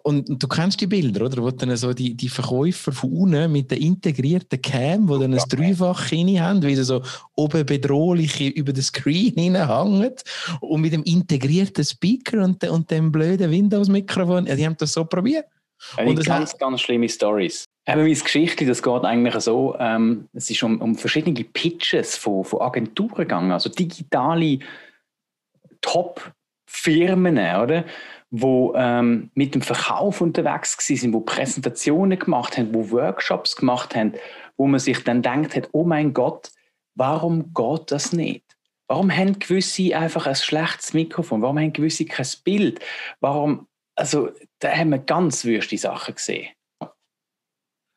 Und, 0.04 0.30
und, 0.30 0.44
du 0.44 0.48
kennst 0.48 0.82
die 0.82 0.88
Bilder, 0.88 1.26
oder? 1.26 1.42
Wo 1.42 1.50
dann 1.52 1.76
so 1.78 1.94
die, 1.94 2.16
die 2.16 2.30
Verkäufer 2.30 2.92
von 2.92 3.12
unten 3.12 3.52
mit 3.52 3.72
der 3.72 3.80
integrierten 3.80 4.62
Cam, 4.62 5.08
wo 5.08 5.18
dann 5.18 5.34
ein 5.34 5.42
Dreifach 5.50 6.12
rein 6.12 6.42
haben, 6.42 6.64
wie 6.64 6.76
sie 6.76 6.84
so 6.84 7.02
oben 7.36 7.66
bedrohlich 7.66 8.40
über 8.56 8.74
den 8.74 8.84
Screen 8.84 9.34
hineinhängen 9.38 10.14
und 10.60 10.82
mit 10.82 10.94
dem 10.94 11.04
integrierten 11.04 11.84
Speaker 11.84 12.44
und, 12.44 12.64
und 12.66 12.92
dem 12.92 13.12
blöden 13.12 13.50
Windows-Mikrofon 13.50 14.33
die, 14.42 14.56
die 14.56 14.66
haben 14.66 14.78
das 14.78 14.94
so 14.94 15.06
probiert. 15.06 15.46
Ja, 15.98 16.06
und 16.06 16.24
ganz, 16.26 16.54
hat... 16.54 16.60
ganz 16.60 16.82
schlimme 16.82 17.10
Stories. 17.10 17.66
Eben 17.86 18.02
meine 18.02 18.16
Geschichte, 18.16 18.66
das 18.66 18.82
geht 18.82 19.04
eigentlich 19.04 19.36
so, 19.44 19.76
ähm, 19.80 20.30
es 20.34 20.50
ist 20.50 20.64
um, 20.64 20.80
um 20.82 20.96
verschiedene 20.96 21.44
Pitches 21.44 22.16
von, 22.16 22.46
von 22.46 22.62
Agenturen 22.62 23.16
gegangen, 23.16 23.52
also 23.52 23.70
digitale 23.70 24.60
Top-Firmen, 25.82 27.38
oder? 27.38 27.84
wo 28.36 28.74
ähm, 28.76 29.30
mit 29.36 29.54
dem 29.54 29.62
Verkauf 29.62 30.20
unterwegs 30.20 30.76
sind, 30.80 31.14
wo 31.14 31.20
Präsentationen 31.20 32.18
gemacht 32.18 32.58
haben, 32.58 32.74
wo 32.74 32.90
Workshops 32.90 33.56
gemacht 33.56 33.96
haben, 33.96 34.14
wo 34.58 34.66
man 34.66 34.80
sich 34.80 35.04
dann 35.04 35.22
denkt 35.22 35.56
hat, 35.56 35.70
oh 35.72 35.84
mein 35.84 36.16
Gott, 36.16 36.50
warum 36.96 37.54
geht 37.54 37.92
das 37.92 38.12
nicht? 38.12 38.44
Warum 38.88 39.16
haben 39.16 39.38
gewisse 39.38 39.96
einfach 39.96 40.26
ein 40.26 40.36
schlechtes 40.36 40.96
Mikrofon? 40.96 41.44
Warum 41.44 41.60
haben 41.60 41.74
gewisse 41.74 42.06
kein 42.06 42.26
Bild? 42.44 42.80
Warum 43.20 43.68
also 43.96 44.30
da 44.60 44.72
haben 44.72 44.90
wir 44.90 45.00
ganz 45.00 45.46
wüste 45.46 45.78
Sachen 45.78 46.16
gesehen. 46.16 46.50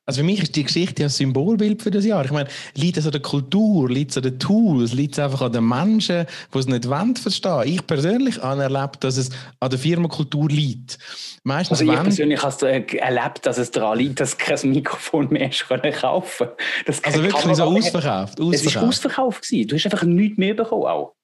Also 0.09 0.21
für 0.21 0.25
mich 0.25 0.41
ist 0.41 0.55
die 0.55 0.63
Geschichte 0.63 1.03
ein 1.03 1.09
Symbolbild 1.09 1.83
für 1.83 1.91
das 1.91 2.05
Jahr. 2.05 2.25
Ich 2.25 2.31
meine, 2.31 2.49
liegt 2.75 2.97
es 2.97 3.07
an 3.07 3.11
der 3.11 3.21
Kultur, 3.21 3.91
liegt 3.91 4.13
es 4.13 4.17
an 4.17 4.23
den 4.23 4.39
Tools, 4.39 4.93
liegt 4.93 5.15
es 5.15 5.19
einfach 5.19 5.43
an 5.43 5.53
den 5.53 5.67
Menschen, 5.67 6.27
die 6.55 6.59
es 6.59 6.69
nicht 6.69 6.89
wollen 6.89 7.17
verstehen. 7.17 7.63
Ich 7.65 7.85
persönlich 7.85 8.41
habe 8.41 8.63
erlebt, 8.63 9.03
dass 9.03 9.17
es 9.17 9.31
an 9.59 9.69
der 9.69 9.81
Firmenkultur 9.81 10.49
liegt. 10.49 10.99
Meistens 11.43 11.81
also 11.81 11.93
ich 11.93 12.01
persönlich 12.01 12.41
habe 12.41 12.99
erlebt, 12.99 13.47
dass 13.47 13.59
es 13.59 13.73
daran 13.73 13.99
liegt, 13.99 14.21
dass 14.21 14.39
kein 14.39 14.71
Mikrofon 14.71 15.27
mehr 15.29 15.51
kaufen 16.01 16.49
kannst. 16.85 17.05
Also 17.05 17.23
wirklich 17.25 17.57
so 17.57 17.65
ausverkauft, 17.65 18.41
ausverkauft? 18.41 18.67
Es 18.67 18.75
war 18.77 18.83
ausverkauft. 18.85 19.43
Gewesen. 19.43 19.67
Du 19.67 19.75
hast 19.75 19.87
einfach 19.87 20.05
nichts 20.05 20.39
mehr 20.39 20.55
bekommen 20.55 20.85
auch. 20.85 21.17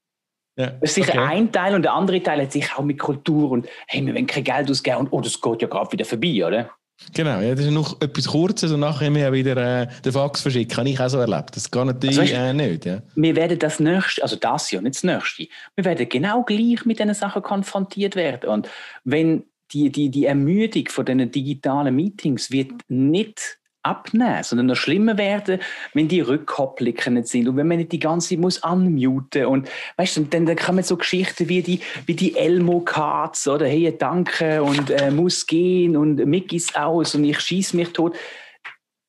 Ja, 0.56 0.66
das 0.66 0.90
ist 0.90 0.94
sicher 0.96 1.12
okay. 1.12 1.36
ein 1.36 1.52
Teil 1.52 1.74
und 1.74 1.82
der 1.82 1.94
andere 1.94 2.22
Teil 2.22 2.42
hat 2.42 2.52
sich 2.52 2.74
auch 2.76 2.82
mit 2.82 2.98
Kultur 2.98 3.50
und 3.50 3.66
hey, 3.86 4.04
wir 4.04 4.14
wollen 4.14 4.26
kein 4.26 4.44
Geld 4.44 4.70
ausgeben 4.70 4.98
und 4.98 5.12
oh, 5.12 5.20
das 5.20 5.40
geht 5.40 5.62
ja 5.62 5.68
gerade 5.68 5.90
wieder 5.92 6.04
vorbei, 6.04 6.46
oder? 6.46 6.70
Genau, 7.14 7.40
ja, 7.40 7.54
das 7.54 7.64
ist 7.64 7.72
noch 7.72 8.00
etwas 8.00 8.28
Kurzes 8.28 8.70
und 8.70 8.80
nachher 8.80 9.06
haben 9.06 9.16
wir 9.16 9.32
wieder 9.32 9.82
äh, 9.82 9.88
den 10.04 10.12
Fax 10.12 10.42
verschickt. 10.42 10.76
Habe 10.76 10.88
ich 10.88 11.00
auch 11.00 11.08
so 11.08 11.18
erlebt. 11.18 11.56
Das 11.56 11.70
geht 11.70 11.84
natürlich 11.84 12.18
also, 12.18 12.34
äh, 12.34 12.52
nicht. 12.52 12.84
Ja. 12.84 13.02
Wir 13.16 13.34
werden 13.34 13.58
das 13.58 13.80
nächste, 13.80 14.22
also 14.22 14.36
das 14.36 14.70
Jahr, 14.70 14.82
nicht 14.82 14.96
das 14.96 15.02
nächste, 15.02 15.48
wir 15.74 15.84
werden 15.84 16.08
genau 16.08 16.42
gleich 16.42 16.84
mit 16.84 16.98
diesen 16.98 17.14
Sachen 17.14 17.42
konfrontiert 17.42 18.14
werden. 18.14 18.50
Und 18.50 18.68
wenn 19.04 19.44
die, 19.72 19.90
die, 19.90 20.10
die 20.10 20.26
Ermüdung 20.26 20.88
von 20.88 21.04
diesen 21.04 21.30
digitalen 21.30 21.96
Meetings 21.96 22.50
wird 22.50 22.72
nicht 22.88 23.58
abnehmen, 23.82 24.42
sondern 24.42 24.66
noch 24.66 24.76
schlimmer 24.76 25.18
werden, 25.18 25.60
wenn 25.94 26.08
die 26.08 26.20
Rückkopplungen 26.20 27.14
nicht 27.14 27.28
sind 27.28 27.48
und 27.48 27.56
wenn 27.56 27.68
man 27.68 27.78
nicht 27.78 27.92
die 27.92 27.98
ganze 27.98 28.30
Zeit 28.30 28.38
muss 28.38 28.58
unmuten 28.58 29.46
und 29.46 29.68
weißt 29.96 30.16
du, 30.16 30.20
dann, 30.22 30.46
dann 30.46 30.56
kommen 30.56 30.82
so 30.82 30.96
Geschichten 30.96 31.48
wie 31.48 31.62
die, 31.62 31.80
wie 32.06 32.14
die 32.14 32.36
Elmo-Cards 32.36 33.48
oder 33.48 33.66
hey, 33.66 33.94
danke 33.96 34.62
und 34.62 34.90
äh, 34.90 35.10
muss 35.10 35.46
gehen 35.46 35.96
und 35.96 36.16
Mickey's 36.24 36.74
aus 36.74 37.14
und 37.14 37.24
ich 37.24 37.40
schieße 37.40 37.76
mich 37.76 37.92
tot. 37.92 38.16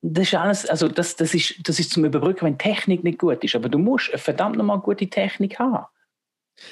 Das 0.01 0.27
ist 0.27 0.35
alles, 0.35 0.65
also 0.65 0.89
das, 0.89 1.15
das, 1.15 1.33
ist, 1.33 1.55
das 1.63 1.79
ist 1.79 1.91
zum 1.91 2.03
Überbrücken, 2.03 2.45
wenn 2.45 2.57
Technik 2.57 3.03
nicht 3.03 3.19
gut 3.19 3.43
ist, 3.43 3.55
aber 3.55 3.69
du 3.69 3.77
musst 3.77 4.11
verdammt 4.15 4.57
nochmal 4.57 4.79
gute 4.79 5.07
Technik 5.07 5.59
haben. 5.59 5.85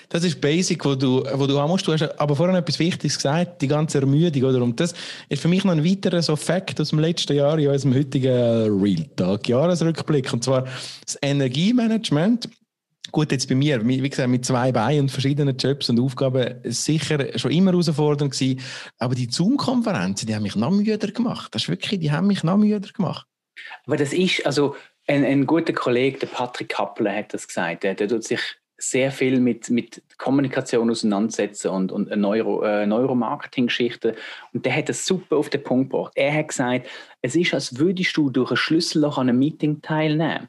Das 0.09 0.23
ist 0.23 0.39
Basic, 0.39 0.83
wo 0.85 0.95
du, 0.95 1.23
wo 1.33 1.47
du 1.47 1.59
haben 1.59 1.69
musst. 1.69 1.88
Du 1.88 1.93
hast 1.93 2.03
aber 2.19 2.35
vorhin 2.35 2.55
etwas 2.55 2.79
Wichtiges 2.79 3.15
gesagt, 3.15 3.61
die 3.61 3.67
ganze 3.67 4.00
Ermüdung. 4.00 4.43
Oder? 4.43 4.61
Und 4.61 4.79
das 4.79 4.93
ist 5.29 5.41
für 5.41 5.47
mich 5.47 5.63
noch 5.63 5.73
ein 5.73 5.83
weiterer 5.83 6.21
so 6.21 6.35
Fakt 6.35 6.79
aus 6.79 6.89
dem 6.89 7.00
letzten 7.00 7.35
Jahr 7.35 7.57
in 7.57 7.67
unserem 7.67 7.95
heutigen 7.95 8.81
Real 8.81 9.05
Talk 9.15 9.47
Jahresrückblick. 9.47 10.31
Und 10.33 10.43
zwar 10.43 10.67
das 11.05 11.17
Energiemanagement. 11.21 12.50
Gut, 13.11 13.31
jetzt 13.31 13.50
bei 13.50 13.55
mir, 13.55 13.85
wie 13.85 14.09
gesagt, 14.09 14.29
mit 14.29 14.45
zwei 14.45 14.71
Beinen 14.71 15.01
und 15.01 15.11
verschiedenen 15.11 15.57
Jobs 15.57 15.89
und 15.89 16.00
Aufgaben 16.00 16.55
sicher 16.63 17.38
schon 17.38 17.51
immer 17.51 17.71
herausfordernd 17.71 18.31
gewesen. 18.31 18.61
Aber 19.00 19.15
die 19.15 19.27
Zoom-Konferenzen, 19.29 20.27
die 20.27 20.35
haben 20.35 20.43
mich 20.43 20.55
noch 20.55 20.71
müder 20.71 21.11
gemacht. 21.11 21.53
Das 21.53 21.63
ist 21.63 21.69
wirklich, 21.69 22.00
die 22.00 22.11
haben 22.11 22.27
mich 22.27 22.43
noch 22.43 22.57
müder 22.57 22.79
gemacht. 22.79 23.25
Aber 23.85 23.97
das 23.97 24.13
ist, 24.13 24.45
also 24.45 24.75
ein, 25.07 25.25
ein 25.25 25.45
guter 25.45 25.73
Kollege, 25.73 26.19
der 26.19 26.27
Patrick 26.27 26.69
Kappler, 26.69 27.13
hat 27.13 27.33
das 27.33 27.47
gesagt. 27.47 27.83
Der, 27.83 27.95
der 27.95 28.07
tut 28.07 28.23
sich 28.23 28.39
sehr 28.81 29.11
viel 29.11 29.39
mit, 29.39 29.69
mit 29.69 30.01
Kommunikation 30.17 30.89
auseinandersetzen 30.89 31.69
und, 31.69 31.91
und 31.91 32.09
Neuro, 32.15 32.63
äh, 32.63 32.85
Neuromarketing-Geschichten. 32.85 34.15
Und 34.53 34.65
der 34.65 34.75
hat 34.75 34.89
das 34.89 35.05
super 35.05 35.38
auf 35.38 35.50
den 35.50 35.63
Punkt 35.63 35.91
gebracht. 35.91 36.13
Er 36.15 36.33
hat 36.33 36.50
gesagt, 36.50 36.88
es 37.21 37.35
ist, 37.35 37.53
als 37.53 37.77
würdest 37.77 38.17
du 38.17 38.29
durch 38.29 38.51
ein 38.51 38.57
Schlüsselloch 38.57 39.17
an 39.17 39.29
einem 39.29 39.39
Meeting 39.39 39.81
teilnehmen. 39.81 40.47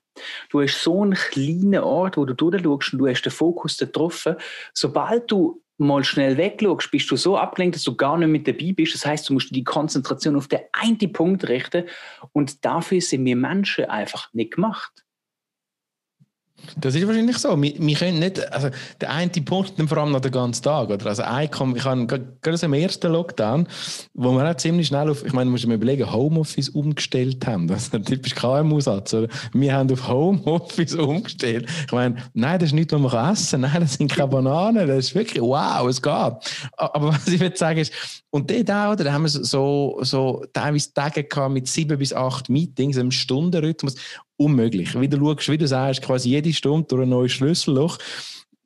Du 0.51 0.63
hast 0.63 0.83
so 0.83 1.03
einen 1.03 1.15
kleinen 1.15 1.83
Ort, 1.83 2.17
wo 2.17 2.25
du 2.25 2.35
durchschaust 2.35 2.93
und 2.95 2.99
du 2.99 3.09
hast 3.09 3.23
den 3.23 3.33
Fokus 3.33 3.77
getroffen. 3.77 4.37
Sobald 4.73 5.31
du 5.31 5.63
mal 5.79 6.05
schnell 6.05 6.37
wegschaust, 6.37 6.91
bist 6.91 7.11
du 7.11 7.17
so 7.17 7.37
abgelenkt, 7.37 7.77
dass 7.77 7.83
du 7.83 7.97
gar 7.97 8.17
nicht 8.17 8.29
mit 8.29 8.49
dabei 8.49 8.73
bist. 8.73 8.95
Das 8.95 9.05
heißt, 9.05 9.29
du 9.29 9.35
musst 9.35 9.55
die 9.55 9.65
Konzentration 9.65 10.37
auf 10.37 10.49
den 10.49 10.61
einen 10.73 11.13
Punkt 11.13 11.49
richten. 11.49 11.85
Und 12.33 12.65
dafür 12.65 13.01
sind 13.01 13.25
wir 13.25 13.37
Menschen 13.37 13.87
einfach 13.87 14.33
nicht 14.33 14.55
gemacht. 14.55 15.02
Das 16.79 16.95
ist 16.95 17.07
wahrscheinlich 17.07 17.39
so. 17.39 17.61
Wir, 17.61 17.75
wir 17.77 17.97
können 17.97 18.19
nicht, 18.19 18.53
also 18.53 18.69
der 19.01 19.11
eine 19.11 19.31
Punkt 19.31 19.75
vor 19.89 19.99
allem 19.99 20.13
noch 20.13 20.21
den 20.21 20.33
ganzen 20.33 20.63
Tag. 20.63 20.91
Oder? 20.91 21.07
Also 21.07 21.23
ich 21.23 21.85
habe 21.85 22.07
gerade 22.07 22.67
im 22.67 22.73
ersten 22.75 23.13
Lockdown, 23.13 23.67
wo 24.15 24.33
wir 24.33 24.49
auch 24.49 24.57
ziemlich 24.57 24.87
schnell 24.87 25.11
auf, 25.11 25.25
ich 25.25 25.33
meine, 25.33 25.51
muss 25.51 25.67
mir 25.67 25.75
überlegen, 25.75 26.11
Homeoffice 26.11 26.69
umgestellt 26.69 27.47
haben. 27.47 27.67
Das 27.67 27.85
ist 27.85 27.95
ein 27.95 28.05
typisch 28.05 28.35
KMU-Satz. 28.35 29.17
Wir 29.53 29.75
haben 29.75 29.93
auf 29.93 30.09
Homeoffice 30.09 30.95
umgestellt. 30.95 31.69
Ich 31.87 31.93
meine, 31.93 32.17
nein, 32.35 32.59
das 32.59 32.69
ist 32.69 32.75
nicht, 32.75 32.93
was 32.93 33.01
man 33.01 33.33
essen 33.33 33.63
kann. 33.63 33.71
Nein, 33.73 33.81
das 33.81 33.95
sind 33.95 34.13
keine 34.13 34.29
Bananen. 34.29 34.87
Das 34.87 34.99
ist 34.99 35.15
wirklich, 35.15 35.43
wow, 35.43 35.87
es 35.89 36.01
geht. 36.01 36.13
Aber 36.77 37.09
was 37.09 37.27
ich 37.27 37.41
will 37.41 37.57
sagen 37.57 37.81
ist, 37.81 37.93
und 38.31 38.51
dort 38.51 38.71
auch, 38.71 38.97
da 38.97 39.13
haben 39.13 39.25
wir 39.25 39.29
so, 39.29 39.99
so 40.01 40.43
teilweise 40.55 40.95
Tage 40.95 41.25
gehabt 41.25 41.53
mit 41.53 41.69
sieben 41.69 41.99
bis 41.99 42.15
acht 42.15 42.49
Meetings, 42.49 42.97
einem 42.97 43.11
Stundenrhythmus 43.11 43.97
unmöglich. 44.45 44.99
Wie 45.01 45.09
du 45.09 45.19
schaust, 45.19 45.49
wie 45.49 45.59
du 45.59 45.67
sagst, 45.67 46.03
quasi 46.03 46.31
jede 46.31 46.53
Stunde 46.53 46.87
durch 46.89 47.03
ein 47.03 47.09
neues 47.09 47.33
Schlüsselloch. 47.33 47.99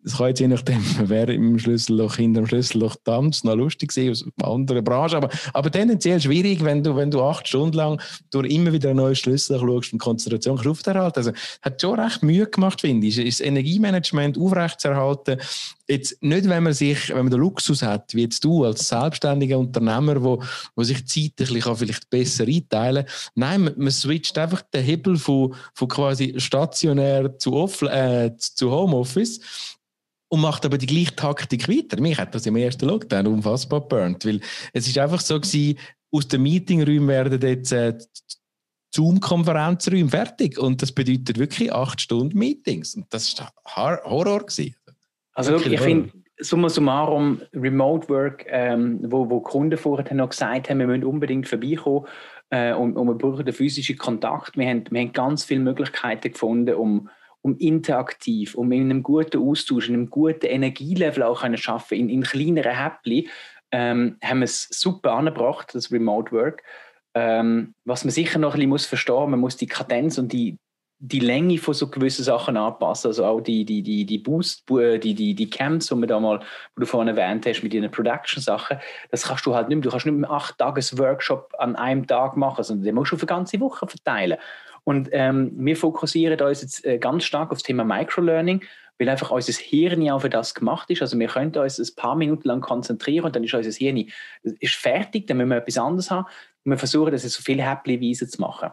Das 0.06 0.18
kann 0.18 0.28
jetzt 0.28 0.38
je 0.38 0.46
nachdem, 0.46 0.84
wer 1.08 1.28
im 1.28 1.58
Schlüsselloch, 1.58 2.14
hinter 2.14 2.42
dem 2.42 2.46
Schlüsselloch 2.46 2.94
tanzt, 3.02 3.44
noch 3.44 3.56
lustig 3.56 3.90
sein 3.90 4.10
aus 4.10 4.24
einer 4.38 4.48
anderen 4.48 4.84
Branche. 4.84 5.16
Aber, 5.16 5.28
aber 5.52 5.68
tendenziell 5.68 6.20
schwierig, 6.20 6.62
wenn 6.62 6.84
du, 6.84 6.94
wenn 6.94 7.10
du 7.10 7.24
acht 7.24 7.48
Stunden 7.48 7.76
lang 7.76 8.00
durch 8.30 8.48
immer 8.48 8.72
wieder 8.72 8.90
ein 8.90 8.96
neues 8.96 9.18
Schlüsselloch 9.18 9.62
schaust 9.62 9.92
und 9.92 9.98
Konzentration 9.98 10.60
aufrechterhalten. 10.60 11.18
Also, 11.18 11.32
hat 11.60 11.80
schon 11.82 11.98
recht 11.98 12.22
Mühe 12.22 12.46
gemacht, 12.46 12.82
finde 12.82 13.04
ich. 13.04 13.18
Ist 13.18 13.40
das 13.40 13.46
Energiemanagement 13.46 14.38
aufrechtzuerhalten. 14.38 15.40
Jetzt 15.88 16.22
nicht, 16.22 16.48
wenn 16.48 16.62
man 16.62 16.72
sich, 16.72 17.08
wenn 17.08 17.24
man 17.24 17.30
den 17.30 17.40
Luxus 17.40 17.82
hat, 17.82 18.14
wie 18.14 18.22
jetzt 18.22 18.44
du 18.44 18.64
als 18.64 18.88
selbstständiger 18.88 19.58
Unternehmer, 19.58 20.22
wo, 20.22 20.40
wo 20.76 20.84
sich 20.84 21.04
zeitlich 21.06 21.64
kann 21.64 21.76
vielleicht 21.76 22.10
besser 22.10 22.44
einteilen 22.44 23.06
Nein, 23.34 23.64
man, 23.64 23.74
man 23.76 23.90
switcht 23.90 24.38
einfach 24.38 24.62
den 24.62 24.84
Hebel 24.84 25.16
von, 25.16 25.54
von 25.74 25.88
quasi 25.88 26.34
stationär 26.38 27.38
zu, 27.38 27.54
off, 27.54 27.82
äh, 27.82 28.36
zu 28.36 28.70
Homeoffice 28.70 29.40
und 30.28 30.40
macht 30.40 30.64
aber 30.64 30.78
die 30.78 30.86
gleiche 30.86 31.14
Taktik 31.14 31.68
weiter. 31.68 32.00
Mich 32.00 32.18
hat 32.18 32.34
das 32.34 32.46
im 32.46 32.56
ersten 32.56 32.86
Lockdown 32.86 33.26
unfassbar 33.26 33.80
burnt, 33.80 34.24
weil 34.24 34.40
es 34.72 34.86
ist 34.86 34.98
einfach 34.98 35.20
so 35.20 35.40
gewesen, 35.40 35.78
aus 36.10 36.28
den 36.28 36.42
Meetingräumen 36.42 37.08
werden 37.08 37.40
jetzt 37.40 37.72
äh, 37.72 37.96
Zoom-Konferenzräume 38.94 40.08
fertig 40.08 40.58
und 40.58 40.80
das 40.80 40.92
bedeutet 40.92 41.38
wirklich 41.38 41.72
acht 41.72 42.00
Stunden 42.00 42.38
Meetings 42.38 42.94
und 42.94 43.06
das 43.10 43.36
war 43.38 44.00
Horror 44.04 44.40
gewesen. 44.40 44.74
Also 45.34 45.52
wirklich, 45.52 45.74
ich 45.74 45.80
finde 45.80 46.10
summa 46.38 46.68
summarum 46.68 47.40
Remote 47.54 48.08
Work, 48.08 48.46
ähm, 48.48 49.00
wo, 49.10 49.28
wo 49.28 49.40
Kunden 49.40 49.76
vorher 49.76 50.14
noch 50.14 50.30
gesagt 50.30 50.70
haben, 50.70 50.78
wir 50.78 50.86
müssen 50.86 51.04
unbedingt 51.04 51.48
vorbeikommen 51.48 52.06
äh, 52.50 52.72
und, 52.72 52.96
und 52.96 53.06
wir 53.06 53.14
brauchen 53.14 53.44
den 53.44 53.54
physischen 53.54 53.98
Kontakt. 53.98 54.56
Wir 54.56 54.68
haben, 54.68 54.84
wir 54.90 55.00
haben 55.00 55.12
ganz 55.12 55.44
viele 55.44 55.60
Möglichkeiten 55.60 56.32
gefunden, 56.32 56.74
um 56.74 57.08
um 57.46 57.56
interaktiv, 57.58 58.56
um 58.56 58.72
in 58.72 58.90
einem 58.90 59.02
guten 59.04 59.40
Austausch, 59.40 59.88
in 59.88 59.94
einem 59.94 60.10
guten 60.10 60.46
Energielevel 60.46 61.22
auch 61.22 61.42
können 61.42 61.56
schaffen, 61.56 61.96
in, 61.96 62.08
in 62.08 62.22
kleineren 62.22 62.76
Häppchen, 62.76 63.28
ähm, 63.70 64.16
haben 64.22 64.40
wir 64.40 64.44
es 64.44 64.68
super 64.70 65.12
angebracht, 65.12 65.74
das 65.74 65.92
Remote 65.92 66.32
Work. 66.32 66.62
Ähm, 67.14 67.74
was 67.84 68.04
man 68.04 68.10
sicher 68.10 68.38
noch 68.38 68.54
ein 68.54 68.58
bisschen 68.58 68.68
muss 68.68 68.86
verstehen, 68.86 69.30
man 69.30 69.40
muss 69.40 69.56
die 69.56 69.68
Kadenz 69.68 70.18
und 70.18 70.32
die, 70.32 70.58
die 70.98 71.20
Länge 71.20 71.58
von 71.58 71.72
so 71.72 71.88
gewissen 71.88 72.24
Sachen 72.24 72.56
anpassen, 72.56 73.08
also 73.08 73.24
auch 73.24 73.40
die, 73.40 73.64
die, 73.64 73.82
die, 73.82 74.04
die 74.04 74.18
Boost, 74.18 74.68
äh, 74.72 74.98
die, 74.98 75.14
die, 75.14 75.34
die 75.34 75.48
Camps, 75.48 75.88
die 75.88 76.06
da 76.06 76.18
mal, 76.18 76.40
wo 76.74 76.80
du 76.80 76.86
vorhin 76.86 77.16
erwähnt 77.16 77.46
hast, 77.46 77.62
mit 77.62 77.72
den 77.72 77.88
Production-Sachen, 77.90 78.78
das 79.10 79.22
kannst 79.22 79.46
du 79.46 79.54
halt 79.54 79.68
nicht 79.68 79.76
mehr, 79.76 79.82
du 79.84 79.90
kannst 79.90 80.06
nicht 80.06 80.16
mehr 80.18 80.30
acht 80.30 80.58
Tages 80.58 80.98
Workshop 80.98 81.54
an 81.58 81.76
einem 81.76 82.06
Tag 82.08 82.36
machen, 82.36 82.64
sondern 82.64 82.84
den 82.84 82.94
musst 82.96 83.12
du 83.12 83.16
für 83.16 83.26
ganze 83.26 83.60
Woche 83.60 83.86
verteilen. 83.86 84.38
Und 84.86 85.08
ähm, 85.10 85.50
wir 85.56 85.76
fokussieren 85.76 86.40
uns 86.40 86.62
jetzt 86.62 86.84
äh, 86.84 86.98
ganz 86.98 87.24
stark 87.24 87.50
auf 87.50 87.58
das 87.58 87.64
Thema 87.64 87.82
Microlearning, 87.82 88.62
weil 88.98 89.08
einfach 89.08 89.32
unser 89.32 89.52
Hirn 89.52 90.00
ja 90.00 90.16
für 90.16 90.30
das 90.30 90.54
gemacht 90.54 90.88
ist. 90.90 91.02
Also 91.02 91.18
wir 91.18 91.26
können 91.26 91.54
uns 91.56 91.78
ein 91.80 91.96
paar 91.96 92.14
Minuten 92.14 92.46
lang 92.46 92.60
konzentrieren 92.60 93.26
und 93.26 93.34
dann 93.34 93.42
ist 93.42 93.52
unser 93.52 93.72
Hirn 93.72 94.08
ist 94.42 94.76
fertig, 94.76 95.26
dann 95.26 95.38
müssen 95.38 95.50
wir 95.50 95.56
etwas 95.56 95.76
anderes 95.76 96.10
haben. 96.12 96.26
Und 96.64 96.70
wir 96.70 96.78
versuchen 96.78 97.10
das 97.10 97.22
so 97.24 97.42
viel 97.42 97.60
häppchenweise 97.60 98.28
zu 98.28 98.40
machen. 98.40 98.70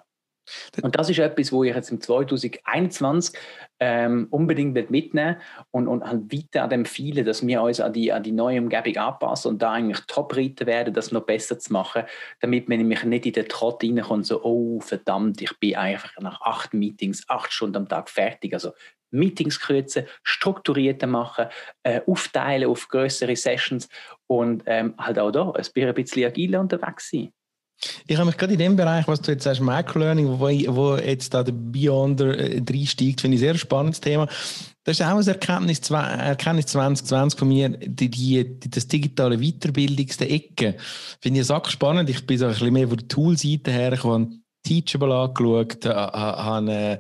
Und 0.82 0.98
das 0.98 1.10
ist 1.10 1.20
etwas, 1.20 1.52
wo 1.52 1.64
ich 1.64 1.74
jetzt 1.74 1.92
im 1.92 2.02
2021 2.02 3.40
ähm, 3.80 4.28
unbedingt 4.30 4.90
mitnehmen 4.90 5.38
und, 5.72 5.88
und 5.88 6.04
halt 6.04 6.32
weiter 6.32 6.64
an 6.64 6.70
dem 6.70 6.82
empfehlen, 6.82 7.26
dass 7.26 7.46
wir 7.46 7.62
uns 7.62 7.80
an 7.80 7.94
die, 7.94 8.12
an 8.12 8.24
die 8.24 8.32
neue 8.32 8.60
Umgebung 8.60 8.98
anpassen 8.98 9.52
und 9.52 9.62
da 9.62 9.72
eigentlich 9.72 10.02
Top-Reiter 10.08 10.66
werden, 10.66 10.94
das 10.94 11.12
noch 11.12 11.26
besser 11.26 11.60
zu 11.60 11.72
machen, 11.72 12.04
damit 12.42 12.70
man 12.70 12.80
nämlich 12.80 13.04
nicht 13.04 13.26
in 13.26 13.34
den 13.34 13.48
Trott 13.48 13.84
reinkommt, 13.84 14.26
so, 14.26 14.44
oh 14.44 14.80
verdammt, 14.82 15.42
ich 15.42 15.58
bin 15.60 15.76
einfach 15.76 16.12
nach 16.20 16.42
acht 16.42 16.74
Meetings, 16.74 17.24
acht 17.28 17.52
Stunden 17.52 17.78
am 17.78 17.88
Tag 17.88 18.10
fertig. 18.10 18.54
Also 18.54 18.72
Meetings 19.12 19.60
kürzen, 19.60 20.08
strukturierter 20.24 21.08
machen, 21.08 21.48
äh, 21.84 22.02
aufteilen 22.06 22.70
auf 22.70 22.88
größere 22.88 23.36
Sessions 23.36 23.88
und 24.28 24.64
ähm, 24.66 24.96
halt 24.98 25.20
auch 25.20 25.32
da 25.32 25.52
ein 25.52 25.94
bisschen 25.94 26.26
agiler 26.26 26.60
unterwegs 26.60 27.10
sein. 27.12 27.32
Ich 28.08 28.18
habe 28.18 28.26
mich 28.26 28.38
gerade 28.38 28.54
in 28.54 28.60
dem 28.60 28.76
Bereich, 28.76 29.08
was 29.08 29.22
du 29.22 29.32
jetzt 29.32 29.44
sagst, 29.44 29.62
Microlearning, 29.62 30.28
wo, 30.28 30.48
wo 30.48 30.96
jetzt 30.98 31.34
da 31.34 31.44
der 31.44 31.54
Beyonder 31.54 32.38
äh, 32.38 32.62
reinsteigt, 32.68 33.22
finde 33.22 33.36
ich 33.36 33.42
ein 33.42 33.48
sehr 33.48 33.58
spannendes 33.58 34.02
Thema. 34.02 34.28
Das 34.84 35.00
ist 35.00 35.06
auch 35.06 35.18
ein 35.18 35.28
Erkenntnis, 35.28 35.90
Erkenntnis 35.90 36.66
2020 36.68 37.40
von 37.40 37.48
mir, 37.48 37.70
die, 37.70 38.10
die, 38.10 38.60
das 38.70 38.88
digitale 38.88 39.38
Weiterbildungste 39.38 40.28
Ecke. 40.28 40.76
Finde 41.22 41.40
ich 41.40 41.50
auch 41.50 41.66
spannend. 41.70 42.10
Ich 42.10 42.26
bin 42.28 42.38
so 42.38 42.46
ein 42.46 42.52
bisschen 42.52 42.74
mehr 42.74 42.88
von 42.88 42.98
der 42.98 43.08
Toolseite 43.08 43.72
her, 43.72 43.94
ich 43.94 44.04
habe 44.04 44.28
Teachable 44.64 45.14
angeschaut, 45.14 45.86
äh, 45.86 45.94
habe 45.94 46.72
äh, 46.72 47.00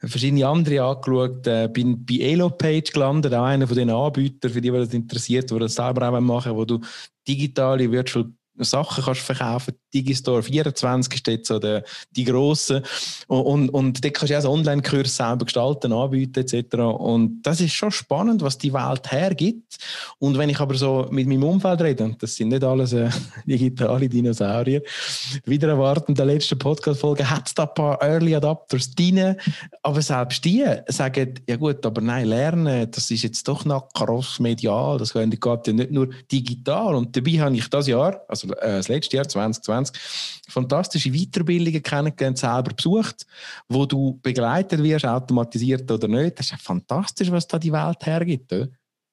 verschiedene 0.00 0.46
andere 0.46 0.82
angeschaut, 0.82 1.46
äh, 1.46 1.68
bin 1.68 2.04
bei 2.04 2.16
Elopage 2.16 2.90
gelandet, 2.92 3.34
auch 3.34 3.44
einer 3.44 3.66
von 3.66 3.76
den 3.76 3.90
Anbietern, 3.90 4.50
für 4.50 4.60
die, 4.60 4.70
die 4.70 4.76
das 4.76 4.94
interessiert, 4.94 5.50
die 5.50 5.58
das 5.58 5.74
selber 5.74 6.08
auch 6.08 6.20
machen, 6.20 6.56
wo 6.56 6.64
du 6.64 6.80
digitale 7.28 7.90
Virtual 7.90 8.30
Sachen 8.58 9.04
kannst 9.04 9.22
verkaufen. 9.22 9.74
Digistore 9.94 10.42
24 10.42 11.14
ist 11.14 11.26
jetzt 11.26 11.48
so 11.48 11.58
der, 11.58 11.84
die 12.10 12.24
grosse. 12.24 12.82
Und, 13.26 13.40
und, 13.40 13.68
und 13.70 14.04
dort 14.04 14.14
kannst 14.14 14.30
du 14.30 14.38
auch 14.38 14.42
so 14.42 14.50
Online-Kurs 14.50 15.16
selber 15.16 15.44
gestalten, 15.44 15.92
anbieten 15.92 16.40
etc. 16.40 16.74
Und 16.76 17.42
das 17.42 17.60
ist 17.60 17.72
schon 17.72 17.90
spannend, 17.90 18.42
was 18.42 18.58
die 18.58 18.72
Welt 18.72 19.10
hergibt. 19.10 19.78
Und 20.18 20.38
wenn 20.38 20.48
ich 20.48 20.60
aber 20.60 20.74
so 20.74 21.08
mit 21.10 21.26
meinem 21.26 21.44
Umfeld 21.44 21.80
rede, 21.80 22.04
und 22.04 22.22
das 22.22 22.34
sind 22.34 22.48
nicht 22.48 22.64
alles 22.64 22.92
äh, 22.92 23.10
digitale 23.46 24.08
Dinosaurier, 24.08 24.82
wieder 25.44 25.68
erwarten, 25.68 26.14
der 26.14 26.26
letzten 26.26 26.58
Podcast-Folge 26.58 27.28
hat 27.28 27.48
es 27.48 27.54
da 27.54 27.64
ein 27.64 27.74
paar 27.74 28.02
Early 28.02 28.34
Adapters 28.34 28.94
drin, 28.94 29.36
aber 29.82 30.02
selbst 30.02 30.44
die 30.44 30.64
sagen, 30.88 31.34
ja 31.48 31.56
gut, 31.56 31.84
aber 31.84 32.00
nein, 32.00 32.26
lernen, 32.26 32.90
das 32.90 33.10
ist 33.10 33.22
jetzt 33.22 33.46
doch 33.48 33.64
noch 33.64 33.88
cross-medial, 33.92 34.98
das 34.98 35.12
geht 35.12 35.66
ja 35.66 35.72
nicht 35.72 35.90
nur 35.90 36.10
digital. 36.30 36.94
Und 36.94 37.16
dabei 37.16 37.32
habe 37.40 37.56
ich 37.56 37.68
das 37.68 37.86
Jahr, 37.86 38.22
also 38.28 38.41
also 38.42 38.54
äh, 38.54 38.76
das 38.76 38.88
letzte 38.88 39.16
Jahr 39.16 39.28
2020, 39.28 40.42
fantastische 40.48 41.10
Weiterbildungen 41.10 41.82
kennengelernt, 41.82 42.38
selber 42.38 42.72
besucht, 42.74 43.26
wo 43.68 43.86
du 43.86 44.18
begleitet 44.22 44.82
wirst, 44.82 45.04
automatisiert 45.04 45.90
oder 45.90 46.08
nicht. 46.08 46.38
Das 46.38 46.46
ist 46.46 46.52
ja 46.52 46.58
fantastisch, 46.58 47.30
was 47.30 47.46
da 47.46 47.58
die 47.58 47.72
Welt 47.72 48.04
hergibt. 48.04 48.52
Oder? 48.52 48.68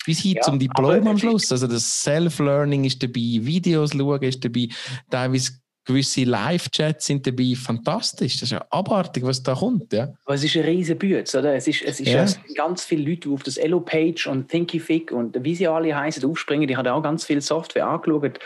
Bis 0.05 0.19
hin 0.19 0.33
ja, 0.33 0.41
zum 0.41 0.57
Diplom 0.57 1.07
am 1.07 1.17
Schluss. 1.17 1.51
Also 1.51 1.67
das 1.67 2.03
Self-Learning 2.03 2.86
ist 2.86 3.01
dabei, 3.03 3.39
Videos 3.41 3.91
schauen 3.91 4.21
ist 4.24 4.43
dabei, 4.43 4.69
teilweise 5.09 5.51
gewisse 5.89 6.24
Live-Chats 6.24 7.07
sind 7.07 7.25
dabei 7.25 7.53
fantastisch. 7.55 8.33
Das 8.33 8.43
ist 8.43 8.51
ja 8.51 8.65
abartig, 8.69 9.24
was 9.24 9.41
da 9.41 9.55
kommt. 9.55 9.91
Ja. 9.91 10.13
Aber 10.25 10.36
es 10.36 10.43
ist 10.43 10.55
ein 10.55 10.63
riesen 10.63 10.98
Bütz, 10.98 11.33
oder? 11.33 11.55
Es 11.55 11.67
ist, 11.67 11.81
es 11.81 12.00
ist 12.00 12.09
ja. 12.09 12.25
ganz 12.55 12.86
viele 12.86 13.09
Leute, 13.09 13.27
die 13.27 13.33
auf 13.33 13.43
das 13.43 13.57
Elo-Page 13.57 14.27
und 14.27 14.50
Thinkific 14.50 15.12
und 15.12 15.44
wie 15.44 15.55
sie 15.55 15.68
alle 15.68 15.96
heißen, 15.96 16.24
aufspringen. 16.24 16.68
Die 16.68 16.77
haben 16.77 16.87
auch 16.87 17.01
ganz 17.01 17.25
viel 17.25 17.42
Software 17.42 17.87
angeschaut 17.87 18.39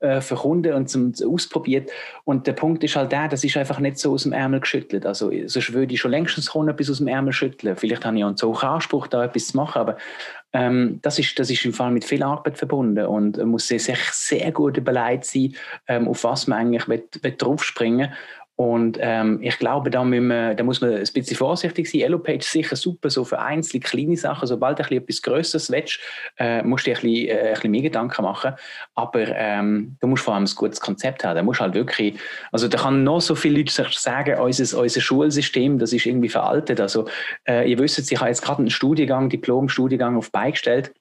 äh, 0.00 0.20
für 0.20 0.36
Kunden 0.36 0.74
und 0.74 0.88
zum, 0.88 1.12
ausprobiert. 1.26 1.90
Und 2.24 2.46
der 2.46 2.52
Punkt 2.52 2.84
ist 2.84 2.94
halt 2.94 3.10
der, 3.10 3.28
das 3.28 3.42
ist 3.42 3.56
einfach 3.56 3.80
nicht 3.80 3.98
so 3.98 4.12
aus 4.12 4.22
dem 4.22 4.32
Ärmel 4.32 4.60
geschüttelt. 4.60 5.04
Also 5.04 5.32
sonst 5.46 5.72
würde 5.72 5.92
ich 5.92 6.00
schon 6.00 6.12
längstens 6.12 6.50
Kunden 6.50 6.70
etwas 6.70 6.90
aus 6.90 6.98
dem 6.98 7.08
Ärmel 7.08 7.32
schütteln. 7.32 7.76
Vielleicht 7.76 8.04
habe 8.04 8.16
ich 8.16 8.24
auch 8.24 8.28
einen 8.28 8.36
so 8.36 8.54
Anspruch, 8.54 9.08
da 9.08 9.24
etwas 9.24 9.48
zu 9.48 9.56
machen, 9.56 9.80
aber 9.80 9.96
ähm, 10.52 11.00
das, 11.02 11.18
ist, 11.18 11.38
das 11.38 11.50
ist 11.50 11.64
im 11.64 11.74
Fall 11.74 11.90
mit 11.90 12.04
viel 12.04 12.22
Arbeit 12.22 12.56
verbunden 12.56 13.04
und 13.06 13.44
muss 13.44 13.68
sich 13.68 13.82
sehr 14.12 14.52
gut 14.52 14.76
überlegt 14.76 15.24
sein, 15.24 15.54
ähm, 15.88 16.08
auf 16.08 16.24
was 16.24 16.46
man 16.46 16.58
eigentlich 16.60 16.88
will, 16.88 17.04
will 17.20 17.34
draufspringen 17.36 18.12
und 18.58 18.98
ähm, 19.00 19.38
ich 19.40 19.56
glaube, 19.60 19.88
da, 19.88 20.04
wir, 20.04 20.54
da, 20.56 20.64
muss 20.64 20.80
man 20.80 20.92
ein 20.92 21.06
bisschen 21.14 21.36
vorsichtig 21.36 21.88
sein. 21.88 22.00
Elopage 22.00 22.38
ist 22.38 22.50
sicher 22.50 22.74
super, 22.74 23.08
so 23.08 23.22
für 23.24 23.38
einzelne 23.38 23.78
kleine 23.78 24.16
Sachen. 24.16 24.48
Sobald 24.48 24.80
du 24.80 24.96
etwas 24.96 25.22
Größeres 25.22 25.70
willst, 25.70 26.00
äh, 26.38 26.64
musst 26.64 26.84
du 26.84 26.90
dir 26.90 26.96
ein 26.96 27.02
bisschen, 27.02 27.28
äh, 27.28 27.40
ein 27.40 27.54
bisschen 27.54 27.70
mehr 27.70 27.82
Gedanken 27.82 28.22
machen. 28.22 28.54
Aber 28.96 29.28
ähm, 29.28 29.96
du 30.00 30.08
musst 30.08 30.24
vor 30.24 30.34
allem 30.34 30.42
ein 30.42 30.50
gutes 30.56 30.80
Konzept 30.80 31.22
haben. 31.22 31.36
Da 31.36 31.42
musst 31.44 31.60
halt 31.60 31.74
wirklich, 31.74 32.18
also 32.50 32.66
da 32.66 32.78
kann 32.78 33.04
noch 33.04 33.20
so 33.20 33.36
viele 33.36 33.58
Leute 33.58 33.72
sagen, 33.92 34.40
unser, 34.40 34.80
unser 34.80 35.00
Schulsystem, 35.00 35.78
das 35.78 35.92
ist 35.92 36.04
irgendwie 36.04 36.28
veraltet. 36.28 36.80
Also 36.80 37.06
äh, 37.46 37.70
ihr 37.70 37.78
wisst, 37.78 38.10
ich 38.10 38.18
habe 38.18 38.28
jetzt 38.28 38.42
gerade 38.42 38.58
einen 38.58 38.70
Studiengang, 38.70 39.28
Diplom-Studiengang 39.28 40.16
auf 40.16 40.32
beigestellt. 40.32 40.92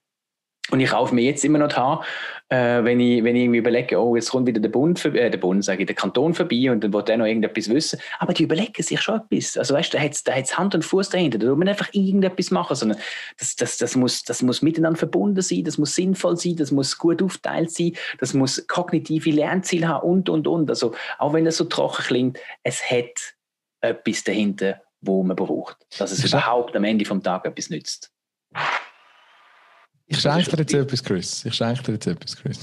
Und 0.70 0.80
ich 0.82 0.90
kaufe 0.90 1.16
mir 1.16 1.22
jetzt 1.22 1.46
immer 1.46 1.60
noch 1.60 1.74
Haar, 1.76 2.04
äh, 2.50 2.84
wenn, 2.84 3.00
ich, 3.00 3.24
wenn 3.24 3.36
ich 3.36 3.44
irgendwie 3.44 3.60
überlege, 3.60 4.02
oh, 4.02 4.16
jetzt 4.16 4.32
kommt 4.32 4.48
wieder 4.48 4.60
der 4.60 4.70
Bund, 4.70 5.04
äh, 5.06 5.30
der 5.30 5.38
Bund, 5.38 5.64
sage 5.64 5.82
ich, 5.82 5.86
der 5.86 5.96
Kanton 5.96 6.34
vorbei 6.34 6.72
und 6.72 6.84
dann 6.84 6.94
will 6.94 7.04
der 7.04 7.18
noch 7.18 7.26
irgendetwas 7.26 7.70
wissen. 7.70 8.00
Aber 8.20 8.34
die 8.34 8.44
überlegen 8.44 8.82
sich 8.84 9.02
schon 9.02 9.22
etwas. 9.22 9.58
Also 9.58 9.74
weißt 9.74 9.94
du, 9.94 9.98
da 9.98 10.34
hat 10.34 10.46
es 10.46 10.58
Hand 10.58 10.76
und 10.76 10.84
Fuß 10.84 11.10
dahinter. 11.10 11.38
Da 11.38 11.48
muss 11.48 11.58
man 11.58 11.68
einfach 11.68 11.90
irgendetwas 11.94 12.52
machen. 12.52 12.76
Sondern 12.76 13.00
das, 13.38 13.56
das, 13.56 13.78
das, 13.78 13.96
muss, 13.96 14.24
das 14.24 14.42
muss 14.42 14.62
miteinander 14.62 14.98
verbunden 14.98 15.42
sein, 15.42 15.64
das 15.64 15.78
muss 15.78 15.96
sinnvoll 15.96 16.38
sein, 16.38 16.56
das 16.56 16.72
muss 16.72 16.98
gut 16.98 17.22
aufteilt 17.22 17.72
sein, 17.72 17.94
das 18.20 18.34
muss 18.34 18.66
kognitive 18.68 19.32
Lernziele 19.32 19.88
haben 19.88 20.08
und, 20.08 20.30
und, 20.30 20.48
und. 20.48 20.70
Also 20.70 20.94
auch 21.18 21.34
wenn 21.34 21.46
das 21.46 21.58
so 21.58 21.66
trocken 21.66 22.04
klingt, 22.04 22.40
es 22.64 22.90
hat 22.90 23.36
etwas 23.82 24.24
dahinter, 24.24 24.82
wo 25.02 25.24
man 25.24 25.36
braucht. 25.36 25.78
Dass 25.98 26.12
es 26.12 26.24
überhaupt 26.26 26.76
am 26.76 26.84
Ende 26.84 27.06
vom 27.06 27.22
Tag 27.22 27.46
etwas 27.46 27.70
nützt. 27.70 28.12
Ich 30.08 30.20
schenke 30.20 30.50
dir 30.50 30.58
jetzt 30.60 30.74
etwas, 30.74 31.04
Chris. 31.04 31.46
Ich 31.46 31.54
schenke 31.54 31.84
dir 31.84 31.92
jetzt 31.94 32.08
etwas, 32.08 32.36
Chris. 32.36 32.60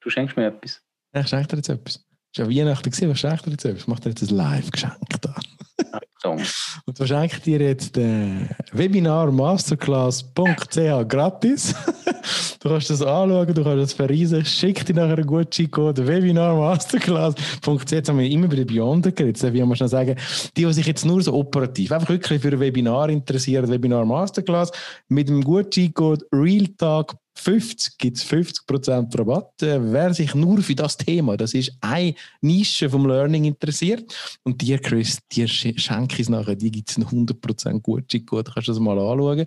Du 0.00 0.10
schenkst 0.10 0.36
mir 0.36 0.46
etwas. 0.46 0.80
Ich 1.14 1.28
schenke 1.28 1.48
dir 1.48 1.56
jetzt 1.56 1.68
etwas. 1.68 2.04
Es 2.34 2.38
war 2.38 2.48
Weihnachten, 2.48 2.90
gewesen, 2.90 3.10
was 3.10 3.20
schenke 3.20 3.44
dir 3.44 3.50
jetzt 3.50 3.64
etwas? 3.64 3.82
Ich 3.82 3.88
mache 3.88 4.00
dir 4.00 4.08
jetzt 4.10 4.22
ein 4.22 4.36
Live-Geschenk 4.36 5.20
da. 5.20 5.36
Und 6.86 7.00
was 7.00 7.08
schenke 7.08 7.36
ich 7.36 7.42
dir 7.42 7.60
jetzt 7.60 7.96
den 7.96 8.48
Webinar 8.72 9.30
Masterclass.ch 9.30 11.08
gratis. 11.08 11.74
du 12.60 12.68
kannst 12.68 12.90
das 12.90 13.02
anschauen, 13.02 13.54
du 13.54 13.64
kannst 13.64 13.82
das 13.82 13.92
verreisen. 13.92 14.40
Ich 14.40 14.48
schicke 14.48 14.84
dir 14.84 14.94
nachher 14.94 15.18
einen 15.18 15.26
Gutscheincode 15.26 16.06
Webinar 16.06 16.56
Masterclass.ch. 16.56 17.90
Jetzt 17.90 18.08
haben 18.08 18.18
wir 18.18 18.30
immer 18.30 18.48
bei 18.48 18.56
den 18.56 18.66
Beyonder 18.66 19.10
geredet. 19.12 19.42
Darf 19.42 19.54
ich 19.54 19.64
mal 19.64 19.76
schnell 19.76 19.88
sagen, 19.88 20.16
die, 20.56 20.64
die 20.64 20.72
sich 20.72 20.86
jetzt 20.86 21.04
nur 21.04 21.20
so 21.22 21.34
operativ, 21.34 21.92
einfach 21.92 22.08
wirklich 22.08 22.40
für 22.40 22.48
ein 22.48 22.60
Webinar 22.60 23.08
interessieren, 23.08 23.68
Webinar 23.68 24.04
Masterclass, 24.04 24.70
mit 25.08 25.28
dem 25.28 25.42
Gutscheincode 25.42 26.24
RealTalk 26.32 27.14
50 27.34 27.98
gibt 27.98 28.18
es 28.18 28.24
50% 28.24 29.18
Rabatt. 29.18 29.52
Wer 29.60 30.14
sich 30.14 30.34
nur 30.34 30.62
für 30.62 30.74
das 30.74 30.96
Thema, 30.96 31.36
das 31.36 31.54
ist 31.54 31.72
eine 31.80 32.14
Nische 32.40 32.90
vom 32.90 33.06
Learning 33.06 33.44
interessiert. 33.44 34.14
Und 34.44 34.60
dir, 34.60 34.78
Chris, 34.78 35.18
dir 35.30 35.48
schenke 35.48 36.14
ich 36.14 36.20
es 36.20 36.28
nachher, 36.28 36.54
die 36.54 36.70
gibt 36.70 36.90
es 36.90 36.98
100% 36.98 37.80
Gutschein. 37.80 38.26
Gut, 38.26 38.52
kannst 38.52 38.68
du 38.68 38.72
das 38.72 38.80
mal 38.80 38.98
anschauen. 38.98 39.46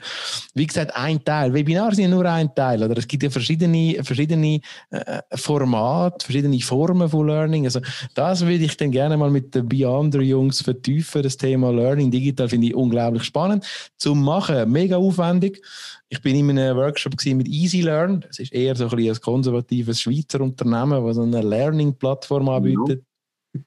Wie 0.53 0.65
gesagt, 0.65 0.95
ein 0.95 1.23
Teil. 1.23 1.53
Webinare 1.53 1.95
sind 1.95 2.11
nur 2.11 2.25
ein 2.25 2.53
Teil. 2.55 2.83
Oder? 2.83 2.97
Es 2.97 3.07
gibt 3.07 3.23
ja 3.23 3.29
verschiedene, 3.29 4.03
verschiedene 4.03 4.59
äh, 4.89 5.21
Formate, 5.33 6.25
verschiedene 6.25 6.59
Formen 6.61 7.07
von 7.07 7.27
Learning. 7.27 7.65
Also, 7.65 7.81
das 8.13 8.41
würde 8.41 8.65
ich 8.65 8.75
dann 8.77 8.91
gerne 8.91 9.15
mal 9.15 9.29
mit 9.29 9.53
den 9.53 9.69
Beyonder-Jungs 9.69 10.61
vertiefen. 10.61 11.23
Das 11.23 11.37
Thema 11.37 11.71
Learning 11.71 12.09
digital 12.11 12.49
finde 12.49 12.67
ich 12.67 12.75
unglaublich 12.75 13.23
spannend. 13.23 13.65
Zum 13.97 14.23
Machen, 14.23 14.71
mega 14.71 14.97
aufwendig. 14.97 15.61
Ich 16.09 16.21
bin 16.21 16.35
in 16.35 16.57
einem 16.57 16.77
Workshop 16.77 17.13
mit 17.25 17.47
EasyLearn. 17.77 18.21
Das 18.21 18.39
ist 18.39 18.53
eher 18.53 18.75
so 18.75 18.87
ein, 18.87 18.99
ein 18.99 19.21
konservatives 19.21 20.01
Schweizer 20.01 20.41
Unternehmen, 20.41 21.05
das 21.05 21.15
so 21.15 21.23
eine 21.23 21.41
Learning-Plattform 21.41 22.49
anbietet. 22.49 23.03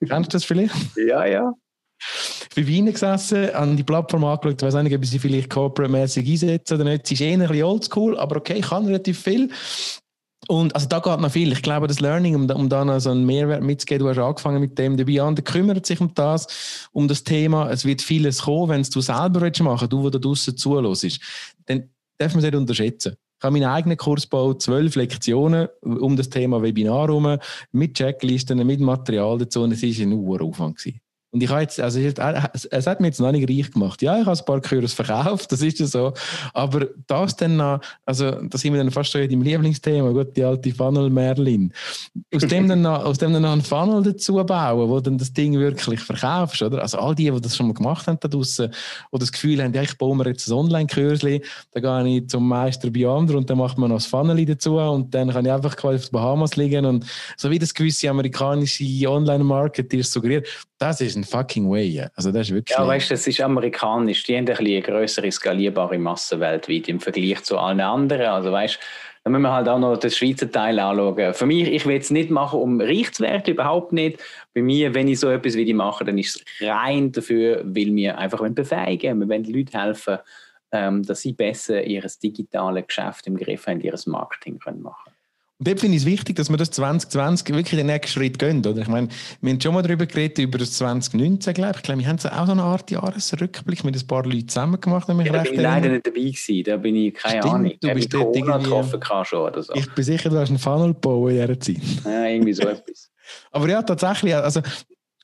Ja. 0.01 0.09
Kennst 0.09 0.33
du 0.33 0.37
das 0.37 0.45
vielleicht? 0.45 0.75
Ja, 0.97 1.25
ja. 1.27 1.53
Ich 2.43 2.55
bin 2.55 2.67
Wien 2.67 2.87
gesessen, 2.87 3.51
an 3.51 3.77
die 3.77 3.83
Plattform 3.83 4.25
angeschaut, 4.25 4.63
ich 4.63 4.67
weiß 4.67 4.83
nicht, 4.83 4.95
ob 4.95 5.03
ich 5.03 5.11
sie 5.11 5.19
vielleicht 5.19 5.51
corporate-mäßig 5.51 6.29
einsetzen 6.29 6.75
oder 6.75 6.85
nicht. 6.85 7.07
Sie 7.07 7.15
ist 7.15 7.21
eher 7.21 7.33
ein 7.33 7.41
bisschen 7.41 7.65
oldschool, 7.65 8.19
aber 8.19 8.37
okay, 8.37 8.55
ich 8.59 8.67
kann 8.67 8.87
relativ 8.87 9.21
viel. 9.21 9.51
Und 10.47 10.75
also 10.75 10.87
da 10.87 11.01
geht 11.01 11.21
noch 11.21 11.31
viel. 11.31 11.53
Ich 11.53 11.63
glaube, 11.63 11.89
das 11.89 12.01
Learning, 12.01 12.35
um, 12.35 12.49
um 12.49 12.69
da 12.69 12.85
noch 12.85 13.01
so 13.01 13.11
einen 13.11 13.27
Mehrwert 13.27 13.63
mitzugeben, 13.63 14.05
du 14.05 14.11
hast 14.11 14.19
angefangen 14.19 14.61
mit 14.61 14.79
dem, 14.79 14.97
der 14.97 15.05
Beyond 15.05 15.45
kümmert 15.45 15.85
sich 15.85 16.01
um 16.01 16.15
das, 16.15 16.89
um 16.93 17.09
das 17.09 17.25
Thema. 17.25 17.71
Es 17.71 17.85
wird 17.85 18.01
vieles 18.01 18.43
kommen, 18.43 18.71
wenn 18.71 18.81
es 18.81 18.91
du 18.91 19.01
selber 19.01 19.41
willst 19.41 19.61
machen, 19.61 19.89
du, 19.89 20.09
da 20.09 20.19
draußen 20.19 20.57
zuhörst, 20.57 21.21
dann 21.67 21.91
darf 22.17 22.33
man 22.33 22.39
es 22.39 22.45
nicht 22.45 22.55
unterschätzen. 22.55 23.17
Ich 23.39 23.45
habe 23.45 23.53
meinen 23.53 23.71
eigenen 23.71 23.97
Kurs 23.97 24.25
gebaut, 24.25 24.63
zwölf 24.63 24.97
Lektionen 24.97 25.69
um 25.81 26.17
das 26.17 26.29
Thema 26.29 26.61
Webinar 26.61 27.07
herum, 27.07 27.39
mit 27.71 27.95
Checklisten, 27.95 28.67
mit 28.67 28.81
Material 28.81 29.39
dazu 29.39 29.63
und 29.63 29.71
es 29.71 29.83
war 29.83 30.07
ein 30.07 30.13
Uraufwand. 30.13 30.85
Und 31.39 31.45
ich 31.45 31.51
jetzt, 31.51 31.79
also 31.79 32.01
es 32.01 32.87
hat 32.89 33.01
mir 33.01 33.07
jetzt 33.07 33.21
noch 33.21 33.31
nicht 33.31 33.49
reich 33.49 33.71
gemacht. 33.71 34.03
Ja, 34.03 34.19
ich 34.19 34.27
habe 34.27 34.37
ein 34.37 34.45
paar 34.45 34.61
Kurs 34.61 34.93
verkauft, 34.93 35.53
das 35.53 35.63
ist 35.63 35.79
ja 35.79 35.87
so. 35.87 36.13
Aber 36.53 36.89
das 37.07 37.37
dann 37.37 37.57
noch, 37.57 37.79
also 38.05 38.33
da 38.33 38.59
sind 38.59 38.73
wir 38.73 38.83
dann 38.83 38.91
fast 38.91 39.13
schon 39.13 39.21
in 39.21 39.31
deinem 39.31 39.43
Lieblingsthema, 39.43 40.11
gut, 40.11 40.37
die 40.37 40.43
alte 40.43 40.73
Funnel 40.73 41.11
Merlin. 41.11 41.73
Aus 42.35 42.43
dem 42.43 42.67
dann 42.67 42.83
noch, 42.83 43.05
aus 43.05 43.19
dem 43.19 43.33
dann 43.33 43.43
noch 43.43 43.53
einen 43.53 43.63
Funnel 43.63 44.03
dazu 44.03 44.35
bauen, 44.45 44.89
wo 44.89 44.99
dann 44.99 45.17
das 45.17 45.33
Ding 45.33 45.57
wirklich 45.57 46.01
verkaufst, 46.01 46.61
oder? 46.61 46.83
Also 46.83 46.99
all 46.99 47.15
die, 47.15 47.31
die 47.31 47.41
das 47.41 47.57
schon 47.57 47.69
mal 47.69 47.75
gemacht 47.75 48.09
haben 48.09 48.19
da 48.21 48.27
draussen, 48.27 48.73
die 49.15 49.19
das 49.21 49.31
Gefühl 49.31 49.63
haben, 49.63 49.73
ja, 49.73 49.83
ich 49.83 49.97
baue 49.97 50.17
mir 50.17 50.27
jetzt 50.27 50.49
ein 50.49 50.55
Online-Kurs, 50.55 51.21
dann 51.21 51.41
gehe 51.73 52.19
ich 52.19 52.29
zum 52.29 52.49
Meister 52.49 52.91
Beyonder 52.91 53.37
und 53.37 53.49
dann 53.49 53.59
macht 53.59 53.79
man 53.79 53.91
noch 53.91 53.99
das 53.99 54.07
Funnel 54.07 54.45
dazu 54.45 54.79
und 54.79 55.15
dann 55.15 55.31
kann 55.31 55.47
ich 55.47 55.53
einfach 55.53 55.77
quasi 55.77 55.99
auf 55.99 56.05
den 56.07 56.13
Bahamas 56.13 56.57
liegen 56.57 56.85
und 56.85 57.07
so 57.37 57.49
wie 57.49 57.61
das 57.61 57.73
gewisse 57.73 58.11
amerikanische 58.11 59.09
Online-Marketeer 59.09 60.03
suggeriert, 60.03 60.49
das 60.79 61.01
ist 61.01 61.17
ein 61.17 61.25
fucking 61.29 61.71
way. 61.71 62.05
Also 62.15 62.33
das 62.33 62.49
ist 62.49 62.55
wirklich. 62.55 62.77
Ja, 62.77 62.87
weißt 62.87 63.11
du, 63.11 63.15
das 63.15 63.27
ist 63.27 63.41
amerikanisch. 63.41 64.23
Die 64.25 64.37
haben 64.37 64.49
ein 64.49 64.57
eine 64.57 64.83
größere 64.83 65.31
skalierbare 65.31 65.99
Masse 65.99 66.41
weltweit 66.41 66.89
im 66.89 67.01
Vergleich 67.01 67.43
zu 67.43 67.59
allen 67.59 67.81
anderen. 67.81 68.27
Also 68.27 68.53
weißt 68.53 68.79
da 69.25 69.31
müssen 69.31 69.43
wir 69.43 69.53
halt 69.53 69.69
auch 69.69 69.79
noch 69.79 69.99
den 69.99 70.11
Schweizer 70.11 70.51
Teil 70.51 70.79
anschauen. 70.79 71.35
Für 71.35 71.45
mich, 71.45 71.69
ich 71.69 71.85
will 71.85 71.99
es 71.99 72.11
nicht 72.11 72.31
machen, 72.31 72.61
um 72.61 72.81
reich 72.81 73.13
zu 73.13 73.23
werden, 73.23 73.53
überhaupt 73.53 73.93
nicht. 73.93 74.21
Bei 74.55 74.63
mir, 74.63 74.95
wenn 74.95 75.07
ich 75.07 75.21
so 75.21 75.29
etwas 75.29 75.55
wie 75.55 75.65
ich 75.65 75.75
mache, 75.75 76.05
dann 76.05 76.17
ist 76.17 76.37
es 76.37 76.67
rein 76.67 77.13
dafür, 77.13 77.63
weil 77.65 77.95
wir 77.95 78.17
einfach 78.17 78.41
befähigen 78.49 79.21
wir 79.21 79.29
wollen 79.29 79.43
den 79.43 79.55
Leuten 79.55 79.79
helfen, 79.79 80.19
ähm, 80.73 81.03
dass 81.03 81.21
sie 81.21 81.33
besser 81.33 81.83
ihr 81.83 82.03
digitales 82.23 82.87
Geschäft 82.87 83.27
im 83.27 83.37
Griff 83.37 83.67
haben, 83.67 83.81
ihr 83.81 83.95
Marketing 84.07 84.59
können 84.59 84.81
machen 84.81 85.08
und 85.59 85.67
dort 85.67 85.81
finde 85.81 85.97
ich 85.97 86.03
es 86.03 86.07
wichtig, 86.07 86.37
dass 86.37 86.51
wir 86.51 86.57
das 86.57 86.71
2020 86.71 87.49
wirklich 87.49 87.81
den 87.81 87.87
nächsten 87.87 88.13
Schritt 88.13 88.39
gehen. 88.39 88.65
Oder? 88.65 88.81
Ich 88.81 88.87
meine, 88.87 89.09
wir 89.41 89.53
haben 89.53 89.61
schon 89.61 89.75
mal 89.75 89.83
darüber 89.83 90.07
geredet, 90.07 90.39
über 90.39 90.57
das 90.57 90.75
2019, 90.75 91.53
glaube 91.53 91.73
ich. 91.73 91.77
Ich 91.79 91.83
glaube, 91.83 92.01
wir 92.01 92.07
haben 92.07 92.19
auch 92.19 92.47
so 92.47 92.53
eine 92.53 92.63
Art 92.63 92.89
Jahresrückblick 92.93 93.83
mit 93.83 93.97
ein 93.97 94.07
paar 94.07 94.25
Leuten 94.25 94.49
zusammen 94.49 94.81
gemacht. 94.81 95.09
Ja, 95.09 95.15
da 95.15 95.43
bin 95.43 95.55
ich 95.55 95.61
leider 95.61 95.89
nicht 95.89 96.07
dabei 96.07 96.21
gewesen. 96.21 96.63
Da 96.63 96.77
bin 96.77 96.95
ich, 96.95 97.15
keine 97.15 97.41
Stimmt, 97.41 97.55
Ahnung, 97.55 97.73
du 97.81 97.95
bist 97.95 98.15
dort 98.15 98.35
getroffen 98.35 99.01
schon 99.25 99.41
oder 99.41 99.63
so. 99.65 99.75
Ich 99.75 99.93
bin 99.93 100.05
sicher, 100.05 100.31
du 100.31 100.39
hast 100.39 100.51
einen 100.51 100.61
Funnel 100.61 100.95
gebaut 100.95 101.31
in 101.31 101.41
dieser 101.41 101.59
Zeit. 101.61 102.05
Ja, 102.05 102.27
irgendwie 102.27 102.53
so 102.53 102.63
etwas. 102.69 103.11
Aber 103.51 103.69
ja, 103.69 103.83
tatsächlich, 103.83 104.37
also 104.37 104.63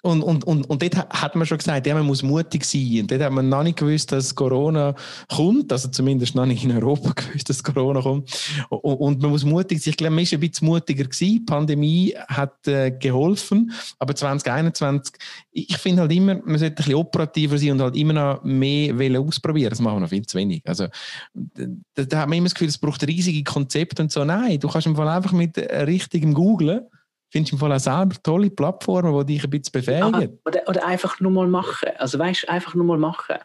und, 0.05 0.23
und, 0.23 0.45
und, 0.45 0.69
und 0.69 0.83
dort 0.83 0.97
hat 0.97 1.35
man 1.35 1.47
schon 1.47 1.57
gesagt, 1.57 1.87
ja, 1.87 1.95
man 1.95 2.05
muss 2.05 2.23
mutig 2.23 2.63
sein. 2.67 2.99
Und 3.01 3.11
dort 3.11 3.23
hat 3.23 3.33
man 3.33 3.49
noch 3.49 3.63
nicht 3.63 3.79
gewusst, 3.79 4.13
dass 4.13 4.35
Corona 4.35 4.95
kommt. 5.35 5.73
Also 5.73 5.89
zumindest 5.89 6.35
noch 6.35 6.45
nicht 6.45 6.63
in 6.63 6.73
Europa 6.73 7.13
gewusst, 7.17 7.49
dass 7.49 7.63
Corona 7.63 8.03
kommt. 8.03 8.31
Und, 8.69 8.97
und 8.97 9.23
man 9.23 9.31
muss 9.31 9.45
mutig 9.45 9.83
sein. 9.83 9.93
Ich 9.93 9.97
glaube, 9.97 10.15
man 10.15 10.25
ist 10.25 10.35
ein 10.35 10.41
bisschen 10.41 10.69
mutiger 10.69 11.05
gewesen. 11.05 11.27
Die 11.27 11.41
Pandemie 11.41 12.15
hat 12.29 12.69
äh, 12.69 12.91
geholfen. 12.91 13.73
Aber 13.99 14.15
2021, 14.15 15.15
ich 15.53 15.79
finde 15.79 16.03
halt 16.03 16.13
immer, 16.13 16.35
man 16.35 16.59
sollte 16.59 16.75
ein 16.75 16.75
bisschen 16.75 16.95
operativer 16.97 17.57
sein 17.57 17.71
und 17.71 17.81
halt 17.81 17.97
immer 17.97 18.13
noch 18.13 18.45
mehr 18.45 19.19
ausprobieren. 19.19 19.71
Das 19.71 19.81
machen 19.81 19.97
wir 19.97 20.01
noch 20.01 20.11
viel 20.11 20.27
zu 20.27 20.37
wenig. 20.37 20.61
Also, 20.67 20.89
da, 21.33 22.05
da 22.05 22.19
hat 22.21 22.29
man 22.29 22.37
immer 22.37 22.45
das 22.45 22.55
Gefühl, 22.55 22.69
es 22.69 22.77
braucht 22.77 23.07
riesige 23.07 23.43
Konzepte 23.43 24.03
und 24.03 24.13
so. 24.13 24.23
Nein, 24.23 24.61
du 24.61 24.69
kannst 24.69 24.87
im 24.87 24.97
Fall 24.97 25.09
einfach 25.09 25.33
mit 25.33 25.57
richtigem 25.57 26.35
Googlen 26.35 26.83
Findest 27.35 27.51
du 27.51 27.57
im 27.57 27.59
Fall 27.59 27.73
auch 27.73 27.81
selber 27.81 28.15
tolle 28.23 28.49
Plattformen, 28.49 29.27
die 29.27 29.35
dich 29.35 29.43
ein 29.43 29.51
bisschen 29.51 29.73
befähigen? 29.73 30.21
Ja, 30.23 30.29
oder, 30.45 30.63
oder, 30.69 30.87
einfach 30.87 31.19
nur 31.19 31.33
mal 31.33 31.49
machen. 31.49 31.89
Also 31.99 32.17
weißt 32.17 32.49
einfach 32.49 32.77
nur 32.77 32.85
mal 32.85 32.97
machen. 32.97 33.39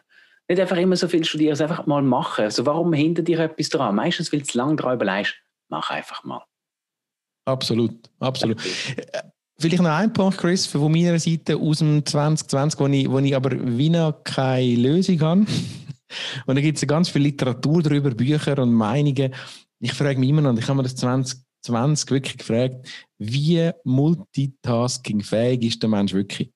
Nicht 0.48 0.60
einfach 0.60 0.76
immer 0.76 0.94
so 0.94 1.08
viel 1.08 1.24
studieren, 1.24 1.50
also 1.50 1.64
einfach 1.64 1.86
mal 1.86 2.00
machen. 2.00 2.44
Also 2.44 2.64
warum 2.66 2.92
hinter 2.92 3.22
dir 3.22 3.40
etwas 3.40 3.68
dran? 3.68 3.96
Meistens, 3.96 4.32
weil 4.32 4.42
du 4.42 4.46
zu 4.46 4.58
lange 4.58 4.76
dran 4.76 4.94
überlegst, 4.94 5.34
mach 5.70 5.90
einfach 5.90 6.22
mal. 6.22 6.44
Absolut, 7.46 8.08
absolut. 8.20 8.64
Äh, 8.96 9.22
vielleicht 9.58 9.82
noch 9.82 9.90
ein 9.90 10.12
Punkt, 10.12 10.38
Chris, 10.38 10.68
von 10.68 10.92
meiner 10.92 11.18
Seite 11.18 11.56
aus 11.56 11.78
dem 11.78 12.06
2020, 12.06 12.78
wo 12.78 12.86
ich, 12.86 13.10
wo 13.10 13.18
ich 13.18 13.34
aber 13.34 13.50
wie 13.76 13.90
noch 13.90 14.22
keine 14.22 14.76
Lösung 14.76 15.20
habe. 15.20 15.46
Und 16.46 16.54
da 16.54 16.60
gibt 16.60 16.78
es 16.78 16.86
ganz 16.86 17.08
viel 17.08 17.22
Literatur 17.22 17.82
darüber, 17.82 18.10
Bücher 18.10 18.56
und 18.60 18.72
Meinungen. 18.72 19.34
Ich 19.80 19.94
frage 19.94 20.20
mich 20.20 20.28
immer 20.28 20.42
noch, 20.42 20.56
ich 20.56 20.68
habe 20.68 20.76
mir 20.76 20.84
das 20.84 20.94
20 20.94 21.40
20 21.62 22.10
wirklich 22.10 22.38
gefragt, 22.38 22.88
wie 23.18 23.70
multitaskingfähig 23.84 25.62
ist 25.64 25.82
der 25.82 25.90
Mensch 25.90 26.12
wirklich? 26.12 26.50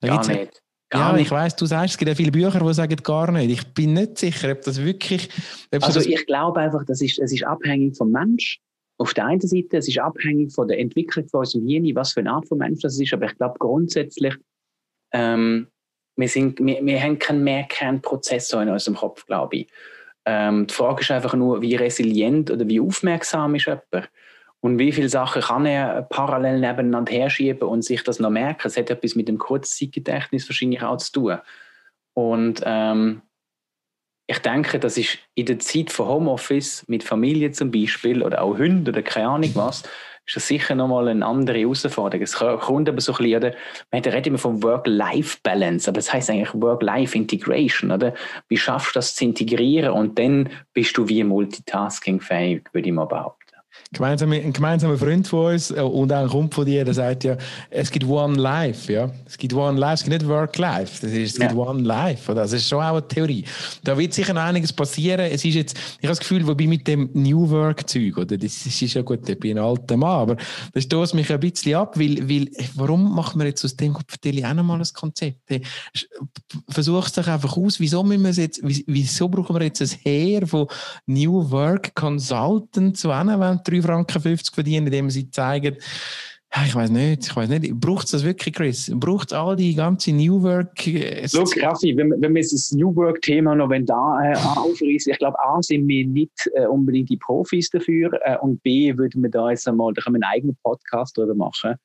Da 0.00 0.08
gar 0.08 0.26
nicht. 0.26 0.62
Gar 0.90 1.10
ja, 1.10 1.16
nicht. 1.16 1.26
ich 1.26 1.30
weiß, 1.30 1.54
du 1.54 1.66
sagst, 1.66 1.92
es 1.92 1.98
gibt 1.98 2.08
ja 2.08 2.14
viele 2.16 2.32
Bücher, 2.32 2.58
die 2.58 2.74
sagen 2.74 2.96
gar 2.96 3.30
nicht. 3.30 3.50
Ich 3.50 3.74
bin 3.74 3.92
nicht 3.94 4.18
sicher, 4.18 4.50
ob 4.50 4.62
das 4.62 4.82
wirklich. 4.82 5.28
Ob 5.72 5.84
also, 5.84 6.00
das 6.00 6.06
ich 6.06 6.26
glaube 6.26 6.58
einfach, 6.58 6.84
das 6.84 7.00
ist, 7.00 7.20
es 7.20 7.32
ist 7.32 7.44
abhängig 7.44 7.96
vom 7.96 8.10
Mensch. 8.10 8.58
Auf 8.98 9.14
der 9.14 9.26
einen 9.26 9.40
Seite, 9.40 9.78
es 9.78 9.88
ist 9.88 9.98
abhängig 9.98 10.52
von 10.52 10.66
der 10.66 10.80
Entwicklung 10.80 11.28
von 11.28 11.40
unserem 11.40 11.66
Genie, 11.66 11.94
was 11.94 12.12
für 12.12 12.20
eine 12.20 12.32
Art 12.32 12.48
von 12.48 12.58
Mensch 12.58 12.82
das 12.82 12.98
ist. 12.98 13.12
Aber 13.14 13.26
ich 13.26 13.36
glaube 13.36 13.54
grundsätzlich, 13.60 14.34
ähm, 15.12 15.68
wir, 16.16 16.28
sind, 16.28 16.58
wir, 16.58 16.84
wir 16.84 17.02
haben 17.02 17.18
keinen 17.18 17.44
Mehrkernprozessor 17.44 18.62
in 18.62 18.68
unserem 18.68 18.96
Kopf, 18.96 19.24
glaube 19.26 19.56
ich. 19.58 19.68
Ähm, 20.26 20.66
die 20.66 20.74
Frage 20.74 21.02
ist 21.02 21.10
einfach 21.12 21.34
nur, 21.34 21.62
wie 21.62 21.76
resilient 21.76 22.50
oder 22.50 22.68
wie 22.68 22.80
aufmerksam 22.80 23.54
ist 23.54 23.66
jemand. 23.66 24.10
Und 24.60 24.78
wie 24.78 24.92
viele 24.92 25.08
Sachen 25.08 25.42
kann 25.42 25.64
er 25.64 26.02
parallel 26.02 26.60
nebeneinander 26.60 27.12
herschieben 27.12 27.68
und 27.68 27.82
sich 27.82 28.04
das 28.04 28.20
noch 28.20 28.30
merken? 28.30 28.66
Es 28.66 28.76
hat 28.76 28.90
etwas 28.90 29.14
mit 29.14 29.28
dem 29.28 29.38
Kurzzeitgedächtnis 29.38 30.48
wahrscheinlich 30.48 30.82
auch 30.82 30.98
zu 30.98 31.12
tun. 31.12 31.38
Und 32.14 32.62
ähm, 32.64 33.22
ich 34.26 34.38
denke, 34.38 34.78
das 34.78 34.98
ist 34.98 35.18
in 35.34 35.46
der 35.46 35.58
Zeit 35.58 35.90
von 35.90 36.06
Homeoffice 36.06 36.84
mit 36.86 37.02
Familie 37.02 37.50
zum 37.52 37.70
Beispiel 37.70 38.22
oder 38.22 38.42
auch 38.42 38.58
Hunden 38.58 38.88
oder 38.88 39.02
keine 39.02 39.28
Ahnung 39.28 39.50
was, 39.54 39.82
ist 40.26 40.36
das 40.36 40.46
sicher 40.46 40.76
nochmal 40.76 41.08
eine 41.08 41.26
andere 41.26 41.58
Herausforderung. 41.58 42.22
Es 42.22 42.36
kommt 42.36 42.88
aber 42.88 43.00
so 43.00 43.12
ein 43.12 43.16
bisschen, 43.16 43.36
oder? 43.36 43.54
Man 43.90 44.02
redet 44.02 44.28
immer 44.28 44.38
von 44.38 44.62
Work-Life-Balance, 44.62 45.90
aber 45.90 45.96
das 45.96 46.12
heißt 46.12 46.30
eigentlich 46.30 46.54
Work-Life-Integration, 46.54 47.90
oder? 47.90 48.14
Wie 48.48 48.56
schaffst 48.56 48.94
du 48.94 48.98
das 48.98 49.16
zu 49.16 49.24
integrieren 49.24 49.90
und 49.90 50.18
dann 50.18 50.50
bist 50.72 50.96
du 50.96 51.08
wie 51.08 51.24
multitasking-fähig, 51.24 52.66
würde 52.72 52.88
ich 52.88 52.94
mal 52.94 53.06
behaupten 53.06 53.49
gemeinsam, 53.92 54.32
ein 54.32 54.52
gemeinsamer 54.52 54.96
Freund 54.96 55.26
von 55.26 55.52
uns 55.52 55.70
äh, 55.70 55.80
und 55.80 56.12
auch 56.12 56.22
ein 56.22 56.28
Kumpel 56.28 56.54
von 56.54 56.66
dir, 56.66 56.84
der 56.84 56.94
sagt 56.94 57.24
ja, 57.24 57.36
es 57.70 57.90
gibt 57.90 58.06
One 58.06 58.36
Life, 58.36 58.92
ja. 58.92 59.10
Es 59.26 59.36
gibt 59.36 59.52
One 59.52 59.78
Life, 59.78 59.94
es 59.94 60.04
gibt 60.04 60.22
nicht 60.22 60.28
Work 60.28 60.58
Life, 60.58 61.00
das 61.00 61.12
ist, 61.12 61.32
es 61.32 61.40
gibt 61.40 61.54
One 61.54 61.82
Life. 61.82 62.32
Das 62.34 62.52
ist 62.52 62.68
schon 62.68 62.82
auch 62.82 62.92
eine 62.92 63.08
Theorie. 63.08 63.44
Da 63.82 63.98
wird 63.98 64.14
sicher 64.14 64.32
noch 64.32 64.42
einiges 64.42 64.72
passieren. 64.72 65.20
Es 65.20 65.44
ist 65.44 65.54
jetzt, 65.54 65.76
ich 65.76 66.04
habe 66.04 66.08
das 66.08 66.20
Gefühl, 66.20 66.46
wobei 66.46 66.66
mit 66.66 66.86
dem 66.86 67.10
New 67.14 67.48
Work 67.50 67.88
Zeug, 67.88 68.16
oder? 68.16 68.38
Das 68.38 68.64
ist 68.64 68.80
ja 68.80 69.02
gut, 69.02 69.28
ich 69.28 69.38
bin 69.38 69.58
ein 69.58 69.64
alter 69.64 69.96
Mann, 69.96 70.20
aber 70.20 70.36
das 70.72 70.84
stoßt 70.84 71.14
mich 71.14 71.30
ein 71.32 71.40
bisschen 71.40 71.74
ab, 71.74 71.98
weil, 71.98 72.28
weil, 72.28 72.48
warum 72.74 73.14
macht 73.14 73.34
man 73.36 73.46
jetzt 73.46 73.64
aus 73.64 73.76
dem, 73.76 73.96
ich 74.22 74.46
auch 74.46 74.54
noch 74.54 74.64
mal 74.64 74.78
ein 74.78 74.86
Konzept. 74.94 75.40
Hey, 75.48 75.62
Versuch 76.68 77.06
es 77.06 77.12
doch 77.12 77.26
einfach 77.26 77.56
aus, 77.56 77.80
wieso 77.80 78.02
müssen 78.02 78.24
wir 78.24 78.30
jetzt, 78.30 78.60
wieso 78.62 79.28
brauchen 79.28 79.56
wir 79.56 79.62
jetzt 79.64 79.82
ein 79.82 79.90
Heer 80.02 80.46
von 80.46 80.66
New 81.06 81.50
Work 81.50 81.94
Consultants, 81.94 83.00
so 83.00 83.08
wenn 83.08 83.26
3 83.80 83.86
Franken 83.86 84.20
50 84.20 84.54
verdienen, 84.54 84.86
indem 84.86 85.10
sie 85.10 85.30
zeigen, 85.30 85.76
ich 86.66 86.74
weiß 86.74 86.90
nicht, 86.90 87.28
ich 87.28 87.36
weiß 87.36 87.48
nicht. 87.48 87.72
Braucht 87.74 88.06
es 88.06 88.10
das 88.10 88.24
wirklich, 88.24 88.52
Chris? 88.52 88.90
Braucht 88.92 89.32
all 89.32 89.54
die 89.54 89.72
ganze 89.74 90.12
New 90.12 90.42
Work? 90.42 90.84
Äh, 90.84 91.28
Look, 91.32 91.56
Raffi, 91.62 91.96
wenn, 91.96 92.10
wenn 92.20 92.34
wir 92.34 92.42
das 92.42 92.72
New 92.72 92.94
Work-Thema 92.96 93.54
noch 93.54 93.70
wenn 93.70 93.86
da 93.86 94.18
äh, 94.20 94.36
aufreißen, 94.36 95.12
ich 95.12 95.18
glaube, 95.18 95.38
A, 95.38 95.62
sind 95.62 95.86
wir 95.86 96.04
nicht 96.04 96.50
äh, 96.54 96.66
unbedingt 96.66 97.08
die 97.08 97.18
Profis 97.18 97.70
dafür 97.70 98.10
äh, 98.24 98.36
und 98.38 98.60
B, 98.64 98.96
würden 98.96 99.22
wir 99.22 99.30
da 99.30 99.50
jetzt 99.50 99.68
einmal, 99.68 99.92
da 99.94 100.02
können 100.02 100.16
wir 100.16 100.26
einen 100.26 100.34
eigenen 100.34 100.56
Podcast 100.64 101.16
drüber 101.16 101.36
machen. 101.36 101.76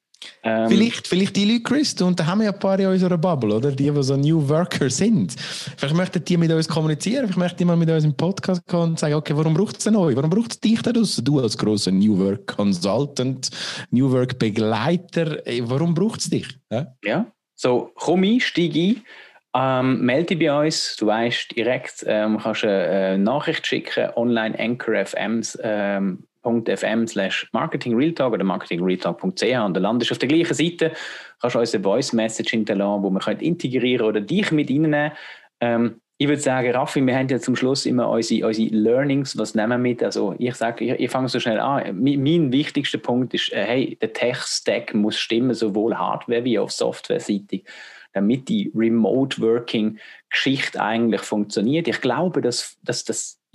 Ähm, 0.43 0.69
vielleicht, 0.69 1.07
vielleicht 1.07 1.35
die 1.35 1.45
Leute, 1.45 1.63
Chris, 1.63 1.99
und 2.01 2.19
da 2.19 2.25
haben 2.25 2.39
wir 2.39 2.45
ja 2.45 2.51
ein 2.51 2.59
paar 2.59 2.79
in 2.79 2.87
unserer 2.87 3.17
Bubble, 3.17 3.55
oder? 3.55 3.71
Die, 3.71 3.91
die 3.91 4.03
so 4.03 4.15
New 4.15 4.47
Worker 4.47 4.89
sind. 4.89 5.35
Vielleicht 5.77 5.95
möchten 5.95 6.23
die 6.23 6.37
mit 6.37 6.51
uns 6.51 6.67
kommunizieren, 6.67 7.25
vielleicht 7.25 7.37
möchten 7.37 7.57
die 7.57 7.65
mal 7.65 7.77
mit 7.77 7.89
uns 7.89 8.03
im 8.03 8.15
Podcast 8.15 8.65
kommen 8.67 8.91
und 8.91 8.99
sagen, 8.99 9.15
okay, 9.15 9.35
warum 9.35 9.53
braucht 9.53 9.77
es 9.77 9.83
denn 9.83 9.95
euch? 9.95 10.15
Warum 10.15 10.29
braucht 10.29 10.51
es 10.51 10.59
dich 10.59 10.81
da 10.81 10.91
draussen? 10.91 11.23
Du 11.23 11.39
als 11.39 11.57
grosser 11.57 11.91
New 11.91 12.17
Work 12.17 12.47
Consultant, 12.47 13.49
New 13.91 14.11
Work 14.11 14.37
Begleiter, 14.39 15.39
warum 15.61 15.93
braucht 15.93 16.19
es 16.19 16.29
dich? 16.29 16.47
Ja? 16.69 16.87
ja, 17.03 17.25
so 17.55 17.91
komm 17.95 18.23
ein, 18.23 18.39
steig 18.39 18.75
ein. 18.75 19.01
Ähm, 19.57 20.01
melde 20.01 20.35
dich 20.35 20.39
bei 20.39 20.65
uns, 20.65 20.97
du 20.97 21.05
weißt 21.05 21.55
direkt, 21.55 22.03
ähm, 22.05 22.37
kannst 22.37 22.65
eine 22.65 23.17
Nachricht 23.17 23.65
schicken, 23.65 24.09
online 24.17 24.59
Anchor 24.59 24.95
FMs 24.95 25.57
ähm, 25.63 26.25
marketingrealtalk.fm 26.45 27.07
slash 27.07 27.49
marketingrealtalk 27.51 28.33
oder 28.33 28.43
marketingrealtalk.ch 28.43 29.65
und 29.65 29.73
dann 29.73 29.83
landest 29.83 30.11
du 30.11 30.13
auf 30.13 30.19
der 30.19 30.29
gleichen 30.29 30.53
Seite, 30.53 30.91
kannst 31.41 31.55
du 31.55 31.59
uns 31.59 31.73
eine 31.73 31.83
Voice 31.83 32.13
Message 32.13 32.51
hinterlassen, 32.51 33.03
wo 33.03 33.09
wir 33.09 33.19
können 33.19 33.41
integrieren 33.41 34.05
oder 34.05 34.21
dich 34.21 34.51
mit 34.51 34.69
reinnehmen 34.69 35.11
ähm, 35.61 36.01
ich 36.17 36.29
würde 36.29 36.41
sagen, 36.41 36.71
Raffi, 36.71 37.05
wir 37.05 37.13
haben 37.13 37.27
ja 37.27 37.39
zum 37.39 37.57
Schluss 37.57 37.85
immer 37.85 38.09
unsere, 38.09 38.47
unsere 38.47 38.69
Learnings, 38.69 39.37
was 39.37 39.53
nehmen 39.53 39.71
wir 39.71 39.77
mit? 39.77 40.01
Also 40.01 40.33
ich 40.39 40.55
sage, 40.55 40.85
ich, 40.85 40.91
ich 40.91 41.11
fange 41.11 41.27
so 41.27 41.41
schnell 41.41 41.59
an. 41.59 42.01
Mein, 42.01 42.23
mein 42.23 42.53
wichtigster 42.53 42.99
Punkt 42.99 43.33
ist, 43.33 43.51
äh, 43.51 43.65
hey, 43.65 43.97
der 44.01 44.13
Tech-Stack 44.13 44.93
muss 44.93 45.17
stimmen, 45.17 45.53
sowohl 45.53 45.97
Hardware 45.97 46.45
wie 46.45 46.57
auch 46.57 46.69
Software-seitig, 46.69 47.65
damit 48.13 48.47
die 48.47 48.71
Remote-Working-Geschichte 48.73 50.81
eigentlich 50.81 51.21
funktioniert. 51.21 51.89
Ich 51.89 51.99
glaube, 51.99 52.41
dass 52.41 52.77
das 52.81 53.03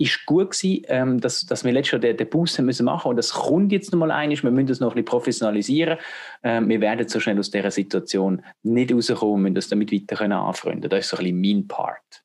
ist 0.01 0.25
gut 0.25 0.51
gewesen, 0.51 0.83
ähm, 0.87 1.21
dass, 1.21 1.45
dass 1.45 1.63
wir 1.63 1.71
letztes 1.71 2.03
Jahr 2.03 2.13
den, 2.13 2.27
haben 2.27 2.65
müssen 2.65 2.85
machen 2.85 3.09
und 3.09 3.15
das 3.17 3.31
kommt 3.31 3.71
jetzt 3.71 3.91
nochmal 3.91 4.11
ein, 4.11 4.31
wir 4.31 4.51
müssen 4.51 4.67
das 4.67 4.79
noch 4.79 4.89
ein 4.89 4.95
bisschen 4.95 5.05
professionalisieren. 5.05 5.97
Ähm, 6.43 6.69
wir 6.69 6.81
werden 6.81 7.07
so 7.07 7.19
schnell 7.19 7.39
aus 7.39 7.51
dieser 7.51 7.71
Situation 7.71 8.43
nicht 8.63 8.93
rauskommen, 8.93 9.35
wir 9.35 9.41
müssen 9.49 9.55
das 9.55 9.69
damit 9.69 9.91
weiter 9.91 10.15
können 10.15 10.33
anfreunden. 10.33 10.89
Das 10.89 11.01
ist 11.01 11.09
so 11.09 11.17
ein 11.17 11.23
bisschen 11.23 11.41
mein 11.41 11.67
Part. 11.67 12.20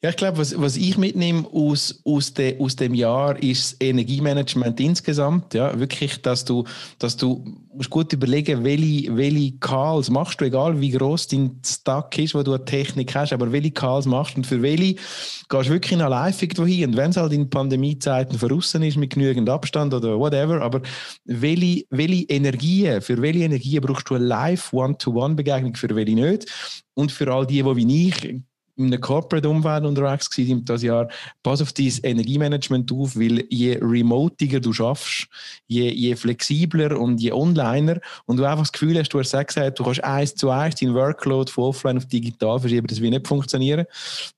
Ja, 0.00 0.10
ich 0.10 0.16
glaube, 0.16 0.38
was, 0.38 0.58
was 0.60 0.76
ich 0.76 0.96
mitnehme 0.96 1.44
aus, 1.52 2.00
aus, 2.04 2.32
de, 2.32 2.58
aus 2.60 2.76
dem 2.76 2.94
Jahr 2.94 3.42
ist 3.42 3.72
das 3.72 3.80
Energiemanagement 3.80 4.78
insgesamt. 4.78 5.54
Ja, 5.54 5.78
wirklich, 5.78 6.22
dass 6.22 6.44
du, 6.44 6.64
dass 7.00 7.16
du 7.16 7.44
musst 7.74 7.90
gut 7.90 8.12
überlegen, 8.12 8.62
welche, 8.62 9.16
welche 9.16 9.58
Calls 9.58 10.08
machst 10.08 10.40
du, 10.40 10.44
egal 10.44 10.80
wie 10.80 10.90
groß 10.90 11.26
dein 11.28 11.60
Stack 11.64 12.16
ist, 12.18 12.34
wo 12.36 12.44
du 12.44 12.54
eine 12.54 12.64
Technik 12.64 13.12
hast, 13.16 13.32
aber 13.32 13.50
welche 13.50 13.72
Calls 13.72 14.06
machst 14.06 14.36
du 14.36 14.38
und 14.38 14.46
für 14.46 14.62
welche 14.62 14.94
gehst 14.94 15.68
du 15.68 15.72
wirklich 15.72 15.98
noch 15.98 16.10
live 16.10 16.40
irgendwo 16.40 16.64
hin. 16.64 16.90
Und 16.90 16.96
wenn 16.96 17.10
es 17.10 17.16
halt 17.16 17.32
in 17.32 17.50
Pandemiezeiten 17.50 18.38
verrissen 18.38 18.84
ist 18.84 18.96
mit 18.96 19.14
genügend 19.14 19.48
Abstand 19.50 19.92
oder 19.92 20.16
whatever, 20.16 20.62
aber 20.62 20.80
welche, 21.24 21.84
welche 21.90 22.24
Energien, 22.24 23.02
für 23.02 23.20
welche 23.20 23.40
Energien 23.40 23.80
brauchst 23.80 24.08
du 24.10 24.14
eine 24.14 24.26
live 24.26 24.72
One-to-One-Begegnung, 24.72 25.74
für 25.74 25.94
welche 25.96 26.14
nicht? 26.14 26.46
Und 26.94 27.10
für 27.10 27.32
all 27.32 27.46
die, 27.46 27.62
die 27.62 27.76
wie 27.76 28.08
ich 28.08 28.40
in 28.76 28.86
einem 28.86 29.00
Corporate-Umfeld 29.00 29.84
unterwegs 29.84 30.30
gewesen 30.30 30.64
das 30.64 30.82
Jahr. 30.82 31.08
Pass 31.42 31.62
auf 31.62 31.72
dein 31.72 31.92
Energiemanagement 32.02 32.92
auf, 32.92 33.16
weil 33.16 33.44
je 33.48 33.78
remotiger 33.80 34.60
du 34.60 34.72
schaffst, 34.72 35.28
je, 35.66 35.90
je 35.90 36.14
flexibler 36.14 36.98
und 36.98 37.20
je 37.20 37.32
onliner 37.32 38.00
und 38.26 38.36
du 38.36 38.44
einfach 38.44 38.64
das 38.64 38.72
Gefühl 38.72 38.98
hast, 38.98 39.08
du 39.08 39.18
hast 39.18 39.32
gesagt, 39.32 39.78
du 39.78 39.84
kannst 39.84 40.04
eins 40.04 40.34
zu 40.34 40.50
eins 40.50 40.74
deinen 40.74 40.94
Workload 40.94 41.50
von 41.50 41.64
offline 41.64 41.96
auf 41.96 42.06
digital 42.06 42.60
verschieben, 42.60 42.86
das 42.86 43.00
wird 43.00 43.12
nicht 43.12 43.26
funktionieren. 43.26 43.86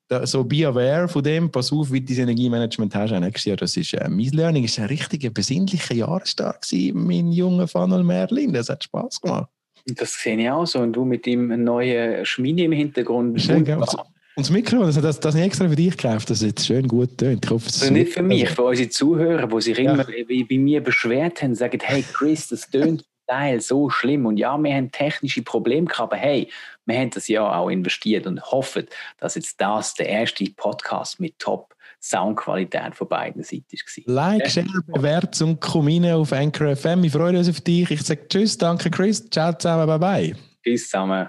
Da, 0.07 0.27
so 0.27 0.43
be 0.43 0.67
aware 0.67 1.07
von 1.09 1.23
dem, 1.23 1.51
pass 1.51 1.71
auf, 1.71 1.93
wie 1.93 2.01
du 2.01 2.15
dein 2.15 2.29
Energiemanagement 2.29 2.95
hast 2.95 3.11
nächstes 3.11 3.45
Jahr. 3.45 3.57
Das 3.57 3.77
ist 3.77 3.93
äh, 3.93 4.09
mein 4.09 4.31
Learning, 4.31 4.65
ist 4.65 4.79
ein 4.79 4.87
richtiger 4.87 5.31
besinnlicher 5.31 5.95
Jahrestag 5.95 6.63
gewesen, 6.63 7.07
mein 7.07 7.33
junger 7.33 7.69
Funnel 7.69 8.05
Merlin. 8.05 8.53
Das 8.53 8.71
hat 8.71 8.85
Spaß 8.85 9.21
gemacht. 9.21 9.51
Das 9.87 10.15
sehe 10.15 10.39
ich 10.39 10.51
auch 10.51 10.67
so. 10.67 10.81
Und 10.81 10.93
du 10.95 11.05
mit 11.05 11.27
dem 11.27 11.63
neuen 11.63 12.25
Schmine 12.25 12.65
im 12.65 12.73
Hintergrund. 12.73 13.41
Schön, 13.41 13.65
und 14.39 14.47
das 14.47 14.51
Mikro, 14.51 14.85
das, 14.85 15.01
das, 15.01 15.19
das 15.19 15.35
extra 15.35 15.69
für 15.69 15.75
dich 15.75 15.97
gekauft, 15.97 16.31
das 16.31 16.43
jetzt 16.43 16.65
schön 16.65 16.87
gut 16.87 17.19
tönt. 17.19 17.45
Ich 17.45 17.51
hoffe, 17.51 17.67
also 17.67 17.93
nicht 17.93 18.13
für 18.13 18.23
mich, 18.23 18.49
für 18.49 18.63
unsere 18.63 18.89
Zuhörer, 18.89 19.49
die 19.49 19.61
sich 19.61 19.79
ja. 19.79 19.93
immer 19.93 20.05
bei 20.05 20.59
mir 20.59 20.81
beschwert 20.81 21.43
haben, 21.43 21.57
sagen, 21.57 21.81
hey 21.83 22.05
Chris, 22.13 22.47
das 22.47 22.71
tönt 22.71 23.05
Teil 23.27 23.61
so 23.61 23.91
schlimm. 23.91 24.27
Und 24.27 24.37
ja, 24.37 24.57
wir 24.57 24.73
haben 24.73 24.93
technische 24.93 25.43
Probleme 25.43 25.89
gehabt, 25.89 26.13
aber 26.13 26.17
hey, 26.17 26.49
wir 26.87 26.97
haben 26.97 27.11
das 27.11 27.27
ja 27.27 27.53
auch 27.53 27.69
investiert 27.69 28.29
und 28.29 28.41
hoffen, 28.41 28.87
dass 29.19 29.35
jetzt 29.35 29.61
das 29.61 29.95
der 29.95 30.09
erste 30.09 30.45
Podcast 30.57 31.19
mit 31.19 31.37
Top 31.41 31.75
Soundqualität 32.01 32.95
von 32.95 33.09
beiden 33.09 33.43
Seiten 33.43 33.67
war. 34.07 34.39
Like, 34.39 34.49
Share, 34.49 34.67
Bewertung, 34.87 35.59
komm 35.59 35.89
rein 35.89 36.07
auf 36.13 36.33
Anchor 36.33 36.77
FM. 36.77 37.03
Wir 37.03 37.11
freuen 37.11 37.35
uns 37.35 37.49
auf 37.49 37.61
dich. 37.61 37.91
Ich 37.91 38.03
sage 38.03 38.29
Tschüss, 38.29 38.57
danke 38.57 38.89
Chris, 38.89 39.29
ciao 39.31 39.53
zusammen, 39.53 39.89
bye 39.89 39.99
bye. 39.99 40.37
Tschüss 40.63 40.85
zusammen. 40.85 41.29